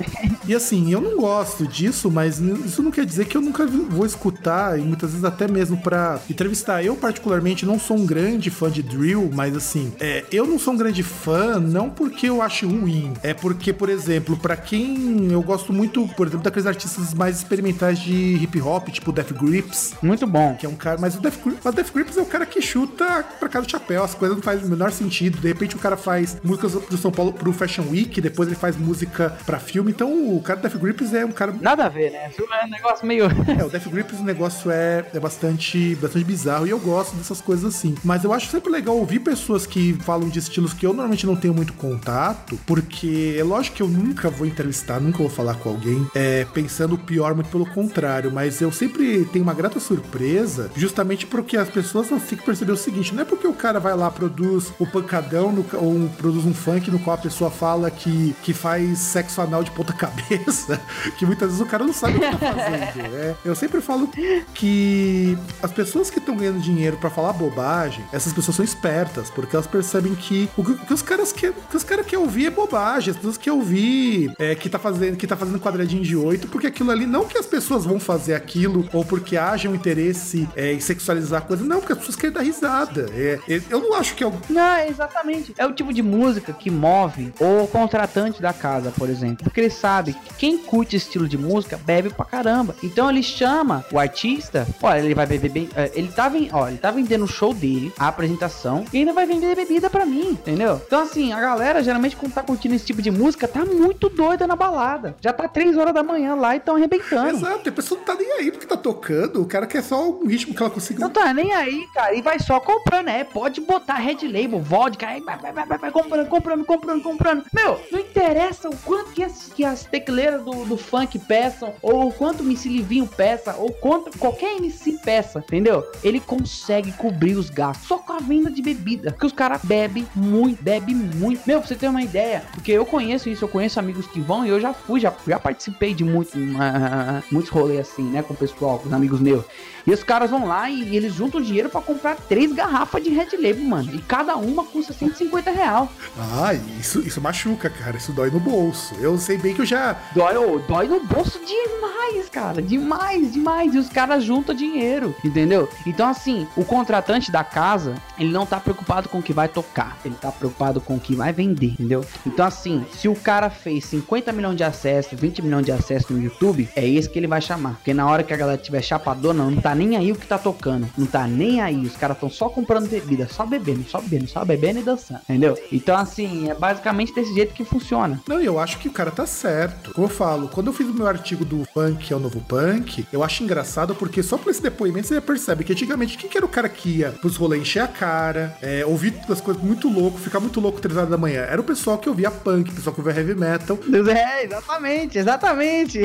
[0.48, 4.06] e assim, eu não gosto disso, mas isso não quer dizer que eu nunca vou
[4.06, 6.84] escutar e muitas vezes até mesmo para entrevistar.
[6.84, 10.74] Eu, particularmente, não sou um grande fã de drill, mas assim, é, eu não sou
[10.74, 15.42] um grande fã, não porque eu acho ruim, é porque, por exemplo, para quem eu
[15.42, 19.94] gosto muito, por exemplo, daqueles artistas mais experimentais de hip hop, tipo Death Grips.
[20.02, 20.56] Muito bom.
[20.56, 23.24] Que é um cara, mas o Death, mas Death Grips é o cara que chuta
[23.40, 25.40] pra cá do chapéu, as coisas não fazem o menor sentido.
[25.40, 28.78] De repente o cara faz músicas pro São Paulo, pro Fashion Week, depois ele faz
[28.78, 31.54] música pra filme, então o cara do Death Grips é um cara.
[31.60, 32.32] Nada a ver, né?
[32.38, 33.26] É um negócio meio.
[33.26, 37.42] é, o Death Grips o negócio é, é bastante, bastante bizarro e eu gosto dessas
[37.42, 37.96] coisas assim.
[38.04, 41.36] Mas eu acho sempre legal ouvir pessoas que falam de estilos que eu normalmente não
[41.36, 45.70] tenho muito contato, porque é lógico que eu nunca vou entrevistar, nunca vou falar com
[45.70, 50.72] alguém é, pensando o pior, muito pelo contrário, mas eu sempre tenho uma grata surpresa,
[50.76, 53.96] justamente porque as pessoas não ficam perceber o seguinte: não é porque o cara vai
[53.96, 58.36] lá, produz o pancadão no, ou produz um funk no qual a pessoa fala que,
[58.44, 60.12] que faz sexo anal de ponta cabeça
[60.52, 60.82] cabeça
[61.18, 63.12] que muitas vezes o cara não sabe o que tá fazendo.
[63.12, 64.10] É, eu sempre falo
[64.54, 69.56] que as pessoas que estão ganhando dinheiro para falar bobagem, essas pessoas são espertas, porque
[69.56, 72.48] elas percebem que o que, o que os caras querem que os caras querem ouvir
[72.48, 76.16] é bobagem, as pessoas querem ouvir é, que tá fazendo que tá fazendo quadradinho de
[76.16, 79.76] oito, porque aquilo ali não que as pessoas vão fazer aquilo ou porque haja um
[79.76, 83.10] interesse é, em sexualizar a coisa, não, porque as pessoas querem dar risada.
[83.14, 84.34] É, é eu não acho que é o...
[84.50, 85.54] Não, exatamente.
[85.58, 89.70] É o tipo de música que move o contratante da casa, por exemplo, porque ele
[89.70, 92.76] sabe que quem curte estilo de música bebe pra caramba.
[92.84, 96.78] Então ele chama o artista, olha, ele vai beber bem, é, ele tá, ó, ele
[96.78, 100.82] tá vendendo o show dele, a apresentação, e ainda vai vender bebida pra mim, entendeu?
[100.86, 104.48] Então assim, a galera geralmente quando tá curtindo esse tipo de música, tá muito doida
[104.48, 105.16] na balada.
[105.22, 107.38] Já tá 3 horas da manhã lá e tão arrebentando.
[107.38, 110.28] Exato, a pessoa não tá nem aí porque tá tocando, o cara quer só um
[110.28, 111.00] ritmo que ela consiga.
[111.00, 115.08] Não tá nem aí, cara, e vai só comprando, é, pode botar Red Label, vodka,
[115.08, 117.46] aí vai, vai, vai, vai, vai comprando, comprando, comprando, comprando.
[117.54, 122.10] Meu, não interessa o quanto que as, que as tecleiras do, do funk peçam, ou
[122.10, 125.84] o quanto o MC Livinho peça, ou quanto qualquer MC peça, entendeu?
[126.04, 129.12] Ele consegue cobrir os gastos só com a venda de bebida.
[129.12, 131.42] Porque os caras bebem muito, bebem muito.
[131.48, 134.46] Meu, pra você ter uma ideia, porque eu conheço isso, eu conheço amigos que vão
[134.46, 138.36] e eu já fui, já, já participei de muito, uh, muitos rolês assim, né, com
[138.36, 139.44] o pessoal, com os amigos meus.
[139.86, 143.10] E os caras vão lá e, e eles juntam dinheiro para comprar três garrafas de
[143.10, 143.94] Red Label, mano.
[143.94, 145.92] E cada uma custa 150 real.
[146.18, 147.98] Ah, isso, isso machuca, cara.
[147.98, 148.96] Isso dói no bolso.
[149.00, 149.96] Eu sei bem que eu já.
[150.14, 152.62] Dói, oh, dói no bolso demais, cara.
[152.62, 153.74] Demais, demais.
[153.74, 155.70] E os caras juntam dinheiro, entendeu?
[155.86, 159.98] Então, assim, o contratante da casa, ele não tá preocupado com o que vai tocar.
[160.06, 162.06] Ele tá preocupado com o que vai vender, entendeu?
[162.26, 166.22] Então, assim, se o cara fez 50 milhões de acessos, 20 milhões de acessos no
[166.22, 167.76] YouTube, é esse que ele vai chamar.
[167.76, 170.28] Porque na hora que a galera tiver chapadona, não tá tá nem aí o que
[170.28, 170.88] tá tocando.
[170.98, 171.86] Não tá nem aí.
[171.86, 175.22] Os caras tão só comprando bebida, só bebendo, só bebendo, só bebendo e dançando.
[175.24, 175.58] Entendeu?
[175.72, 178.20] Então, assim, é basicamente desse jeito que funciona.
[178.28, 179.94] Não, eu acho que o cara tá certo.
[179.94, 183.06] Como eu falo, quando eu fiz o meu artigo do punk é o novo punk,
[183.14, 186.46] eu acho engraçado porque só por esse depoimento você percebe que antigamente quem que era
[186.46, 190.18] o cara que ia pros rolês encher a cara, é, ouvir as coisas muito louco,
[190.18, 191.42] ficar muito louco três horas da manhã.
[191.44, 193.80] Era o pessoal que ouvia punk, o pessoal que ouvia heavy metal.
[194.12, 196.00] É, exatamente, exatamente.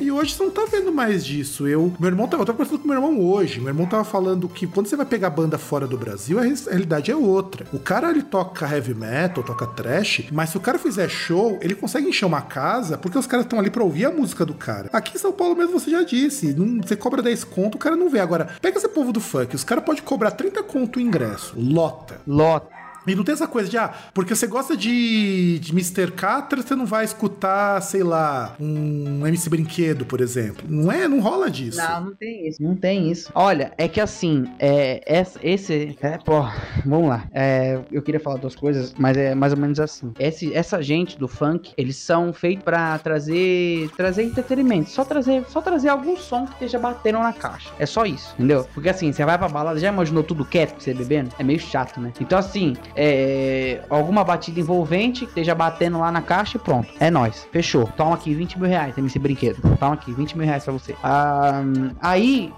[0.00, 1.66] e hoje você não tá vendo mais disso.
[1.66, 3.60] Eu, meu irmão eu tava conversando com meu irmão irmão hoje.
[3.60, 7.10] Meu irmão tava falando que quando você vai pegar banda fora do Brasil, a realidade
[7.10, 7.66] é outra.
[7.72, 11.74] O cara ele toca heavy metal, toca trash, mas se o cara fizer show, ele
[11.74, 14.88] consegue encher uma casa porque os caras estão ali pra ouvir a música do cara.
[14.92, 17.96] Aqui em São Paulo mesmo você já disse, não, você cobra 10 conto, o cara
[17.96, 18.20] não vê.
[18.20, 21.54] Agora, pega esse povo do funk, os caras podem cobrar 30 conto o ingresso.
[21.56, 22.20] Lota.
[22.26, 22.75] Lota.
[23.06, 26.10] E não tem essa coisa de, ah, porque você gosta de, de Mr.
[26.12, 30.64] Catra, você não vai escutar, sei lá, um MC Brinquedo, por exemplo.
[30.68, 31.06] Não é?
[31.06, 31.78] Não rola disso.
[31.78, 32.62] Não, não tem isso.
[32.62, 33.30] Não tem isso.
[33.34, 35.00] Olha, é que assim, é,
[35.42, 35.96] esse.
[36.00, 36.46] É, pô,
[36.84, 37.24] vamos lá.
[37.32, 40.12] É, eu queria falar duas coisas, mas é mais ou menos assim.
[40.18, 44.90] Esse, essa gente do funk, eles são feitos para trazer trazer entretenimento.
[44.90, 47.70] Só trazer, só trazer algum som que esteja batendo na caixa.
[47.78, 48.66] É só isso, entendeu?
[48.74, 51.30] Porque assim, você vai pra balada, já imaginou tudo quieto você bebendo?
[51.38, 52.12] É meio chato, né?
[52.20, 56.88] Então assim, é, alguma batida envolvente esteja batendo lá na caixa e pronto.
[56.98, 57.46] É nós.
[57.52, 57.86] Fechou.
[57.96, 59.60] Toma aqui 20 mil reais, tem esse brinquedo.
[59.78, 60.94] Toma aqui 20 mil reais pra você.
[61.02, 61.62] Ah,
[62.00, 62.52] aí,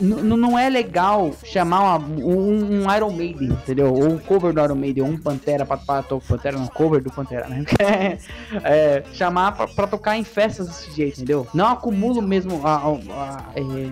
[0.00, 3.92] não é legal chamar uma, um, um, Iron Maiden, entendeu?
[3.92, 7.02] Ou um cover do Iron Maiden, ou um Pantera pra, pra, pra Pantera, não, cover
[7.02, 7.64] do Pantera, né?
[8.64, 11.46] é, chamar pra, pra, tocar em festas desse jeito, entendeu?
[11.52, 12.88] Não acumulo mesmo a, a,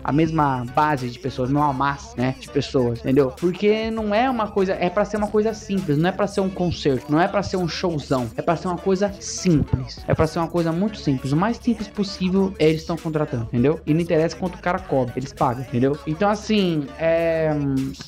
[0.04, 2.34] a, é, mesma base de pessoas, não a massa, né?
[2.38, 3.32] De pessoas, entendeu?
[3.38, 6.40] Porque não é uma coisa, é pra ser uma coisa simples, não é para ser
[6.40, 10.14] um concerto, não é para ser um showzão, é para ser uma coisa simples, é
[10.14, 13.80] para ser uma coisa muito simples, o mais simples possível eles estão contratando, entendeu?
[13.86, 15.98] E não interessa quanto o cara cobra, eles pagam, entendeu?
[16.06, 17.48] Então assim, é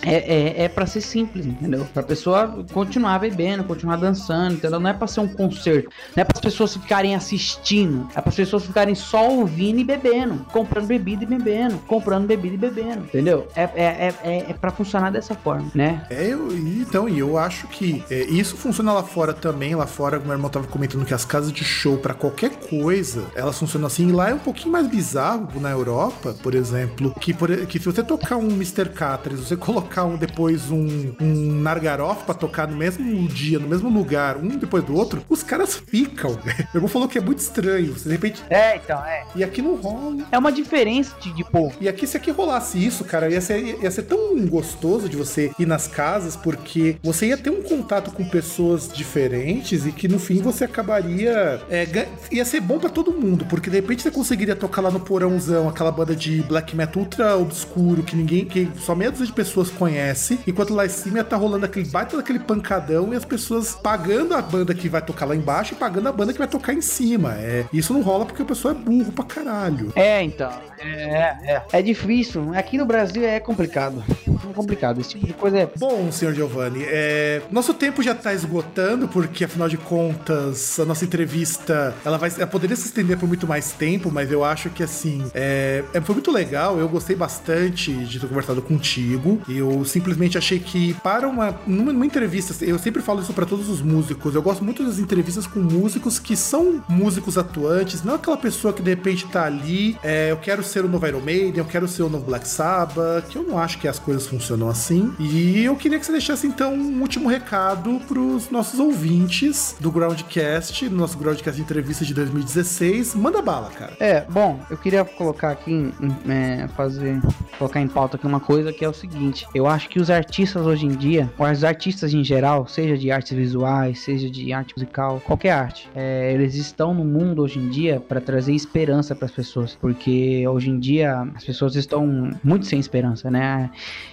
[0.03, 1.86] é, é, é para ser simples, entendeu?
[1.92, 4.80] Pra pessoa continuar bebendo, continuar dançando, entendeu?
[4.80, 8.30] Não é para ser um concerto, não é para as pessoas ficarem assistindo, é para
[8.30, 13.05] as pessoas ficarem só ouvindo e bebendo, comprando bebida e bebendo, comprando bebida e bebendo,
[13.05, 13.46] entendeu?
[13.55, 16.07] É, é, é, é, é para funcionar dessa forma, né?
[16.11, 19.74] É, eu, então, e eu acho que é, isso funciona lá fora também.
[19.74, 23.59] Lá fora, meu irmão tava comentando que as casas de show, para qualquer coisa, elas
[23.59, 24.09] funcionam assim.
[24.09, 27.84] E lá é um pouquinho mais bizarro na Europa, por exemplo, que, por, que se
[27.84, 28.88] você tocar um Mr.
[28.91, 33.68] Catra, se você colocar um, depois um, um Nargaroff pra tocar no mesmo dia, no
[33.68, 36.38] mesmo lugar, um depois do outro, os caras ficam.
[36.45, 37.93] Meu irmão falou que é muito estranho.
[37.93, 38.43] Você, de repente.
[38.49, 39.24] É, então, é.
[39.34, 40.26] E aqui não rola.
[40.30, 41.74] É uma diferença de, de povo.
[41.80, 45.51] E aqui, se aqui rolasse isso, cara, ia ser, ia ser tão gostoso de você
[45.59, 50.18] ir nas casas, porque você ia ter um contato com pessoas diferentes e que no
[50.18, 51.61] fim você acabaria.
[51.70, 51.87] É,
[52.31, 55.68] ia ser bom para todo mundo, porque de repente você conseguiria tocar lá no porãozão
[55.68, 59.70] aquela banda de black metal ultra obscuro que ninguém, que só meia dúzia de pessoas
[59.70, 64.35] conhece, enquanto lá em cima tá rolando aquele baita daquele pancadão e as pessoas pagando
[64.35, 66.81] a banda que vai tocar lá embaixo e pagando a banda que vai tocar em
[66.81, 67.35] cima.
[67.35, 69.93] É, isso não rola porque a pessoa é burro pra caralho.
[69.95, 70.53] É, então.
[70.78, 71.62] É, é.
[71.72, 72.53] É difícil.
[72.55, 74.03] Aqui no Brasil é complicado.
[74.49, 75.01] É complicado.
[75.01, 75.70] Esse tipo de coisa é.
[75.78, 77.43] Bom, senhor Giovanni, é...
[77.51, 82.47] nosso tempo já tá esgotando, porque afinal de contas, a nossa entrevista ela vai ela
[82.47, 85.84] poderia se estender por muito mais tempo, mas eu acho que assim é...
[85.93, 86.78] é foi muito legal.
[86.78, 89.41] Eu gostei bastante de ter conversado contigo.
[89.49, 93.80] Eu simplesmente achei que para uma numa, entrevista, eu sempre falo isso para todos os
[93.80, 94.34] músicos.
[94.34, 98.82] Eu gosto muito das entrevistas com músicos que são músicos atuantes, não aquela pessoa que
[98.82, 102.03] de repente tá ali, é, eu quero ser o novo Iron Maiden, eu quero ser
[102.03, 105.12] o novo Black Sabbath, que eu não acho que as coisas funcionam assim.
[105.18, 110.89] E eu queria que você deixasse então um último recado pros nossos ouvintes do Groundcast,
[110.89, 113.16] no nosso Groundcast entrevista de 2016.
[113.16, 113.97] Manda bala, cara.
[113.99, 115.93] É, bom, eu queria colocar aqui,
[116.28, 117.20] é, fazer,
[117.59, 120.64] colocar em pauta aqui uma coisa que é o seguinte: eu acho que os artistas
[120.64, 124.74] hoje em dia, ou os artistas em geral, seja de artes visuais, seja de arte
[124.76, 129.26] musical, qualquer arte, é, eles estão no mundo hoje em dia para trazer esperança para
[129.26, 133.70] as pessoas, porque hoje em dia as pessoas estão muito sem esperança, né?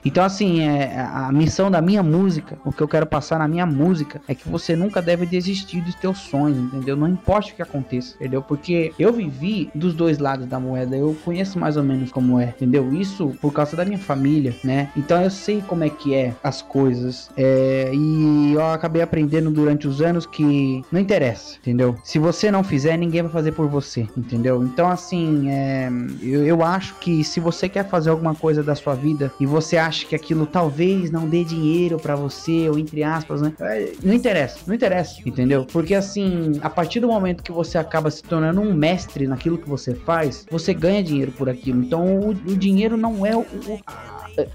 [0.07, 3.65] Então, assim, é, a missão da minha música, o que eu quero passar na minha
[3.65, 6.95] música, é que você nunca deve desistir dos teus sonhos, entendeu?
[6.95, 8.41] Não importa o que aconteça, entendeu?
[8.41, 12.45] Porque eu vivi dos dois lados da moeda, eu conheço mais ou menos como é,
[12.45, 12.93] entendeu?
[12.93, 14.89] Isso por causa da minha família, né?
[14.95, 19.89] Então eu sei como é que é as coisas, é, e eu acabei aprendendo durante
[19.89, 21.97] os anos que não interessa, entendeu?
[22.01, 24.63] Se você não fizer, ninguém vai fazer por você, entendeu?
[24.63, 25.89] Então, assim, é,
[26.21, 29.75] eu, eu acho que se você quer fazer alguma coisa da sua vida e você
[29.75, 33.53] acha que aquilo talvez não dê dinheiro para você, ou entre aspas, né?
[33.59, 35.65] É, não interessa, não interessa, entendeu?
[35.65, 39.67] Porque assim, a partir do momento que você acaba se tornando um mestre naquilo que
[39.67, 41.81] você faz, você ganha dinheiro por aquilo.
[41.81, 43.79] Então, o, o dinheiro não é o, o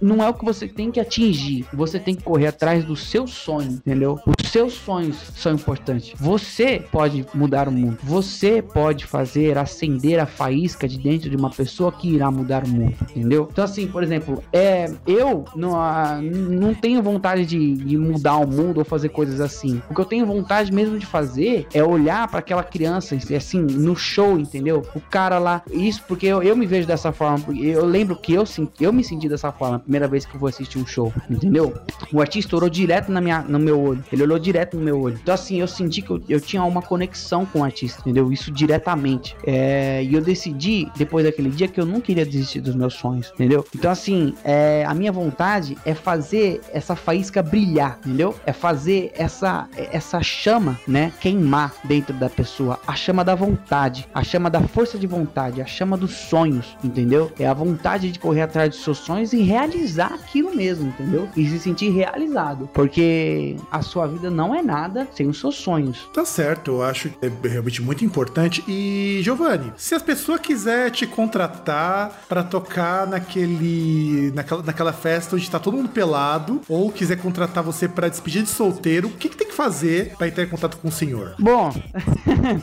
[0.01, 1.67] não é o que você tem que atingir.
[1.73, 4.21] Você tem que correr atrás do seu sonho, entendeu?
[4.27, 6.13] Os seus sonhos são importantes.
[6.21, 7.97] Você pode mudar o mundo.
[8.03, 12.69] Você pode fazer acender a faísca de dentro de uma pessoa que irá mudar o
[12.69, 13.49] mundo, entendeu?
[13.51, 18.47] Então, assim, por exemplo, é, eu não, ah, não tenho vontade de, de mudar o
[18.47, 19.81] mundo ou fazer coisas assim.
[19.89, 23.97] O que eu tenho vontade mesmo de fazer é olhar para aquela criança, assim, no
[23.97, 24.83] show, entendeu?
[24.95, 27.43] O cara lá, isso porque eu, eu me vejo dessa forma.
[27.57, 28.45] Eu lembro que eu,
[28.79, 31.73] eu me senti dessa forma na primeira vez que eu vou assistir um show, entendeu?
[32.13, 34.05] O artista olhou direto na minha, no meu olho.
[34.13, 35.19] Ele olhou direto no meu olho.
[35.23, 38.33] Então, assim, eu senti que eu, eu tinha uma conexão com o artista, entendeu?
[38.33, 39.37] Isso diretamente.
[39.47, 43.33] É, e eu decidi, depois daquele dia, que eu não queria desistir dos meus sonhos,
[43.35, 43.65] entendeu?
[43.75, 48.35] Então, assim, é, a minha vontade é fazer essa faísca brilhar, entendeu?
[48.45, 52.79] É fazer essa, essa chama, né, queimar dentro da pessoa.
[52.87, 57.31] A chama da vontade, a chama da força de vontade, a chama dos sonhos, entendeu?
[57.39, 61.29] É a vontade de correr atrás dos seus sonhos e realizar aquilo mesmo, entendeu?
[61.37, 62.69] E se sentir realizado.
[62.73, 66.09] Porque a sua vida não é nada sem os seus sonhos.
[66.13, 68.65] Tá certo, eu acho que é realmente muito importante.
[68.67, 75.51] E, Giovanni, se as pessoas quiser te contratar para tocar naquele naquela, naquela festa onde
[75.51, 79.37] tá todo mundo pelado, ou quiser contratar você para despedir de solteiro, o que, que
[79.37, 81.35] tem que fazer para entrar em contato com o senhor?
[81.39, 81.73] Bom,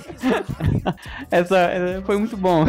[1.29, 2.65] essa foi muito bom.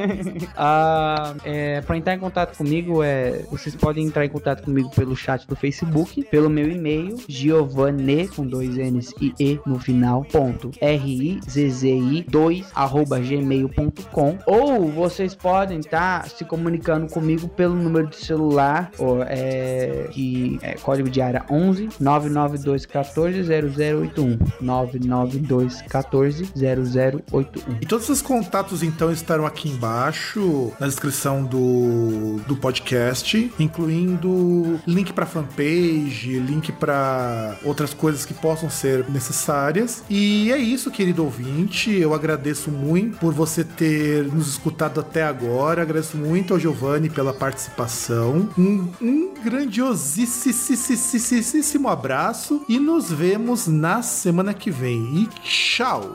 [0.56, 5.16] ah, é, para entrar em contato comigo, é, vocês podem entrar em contato comigo pelo
[5.16, 10.70] chat do Facebook, pelo meu e-mail, giovanni, com dois N's e E no final, ponto,
[10.80, 18.16] R-I-Z-Z-I 2, arroba gmail.com, ou vocês podem estar tá se comunicando comigo pelo número de
[18.16, 27.78] celular, ou, é, que é código de área 11 992 14 0081 992 14 0081.
[27.80, 35.12] E todos os contatos então estarão aqui embaixo na descrição do, do podcast incluindo link
[35.12, 40.04] para fanpage, link para outras coisas que possam ser necessárias.
[40.10, 41.90] E é isso, querido ouvinte.
[41.90, 45.80] Eu agradeço muito por você ter nos escutado até agora.
[45.80, 48.50] Agradeço muito ao Giovanni pela participação.
[48.58, 55.22] Um, um grandiosíssimo abraço e nos vemos na semana que vem.
[55.22, 56.12] E tchau!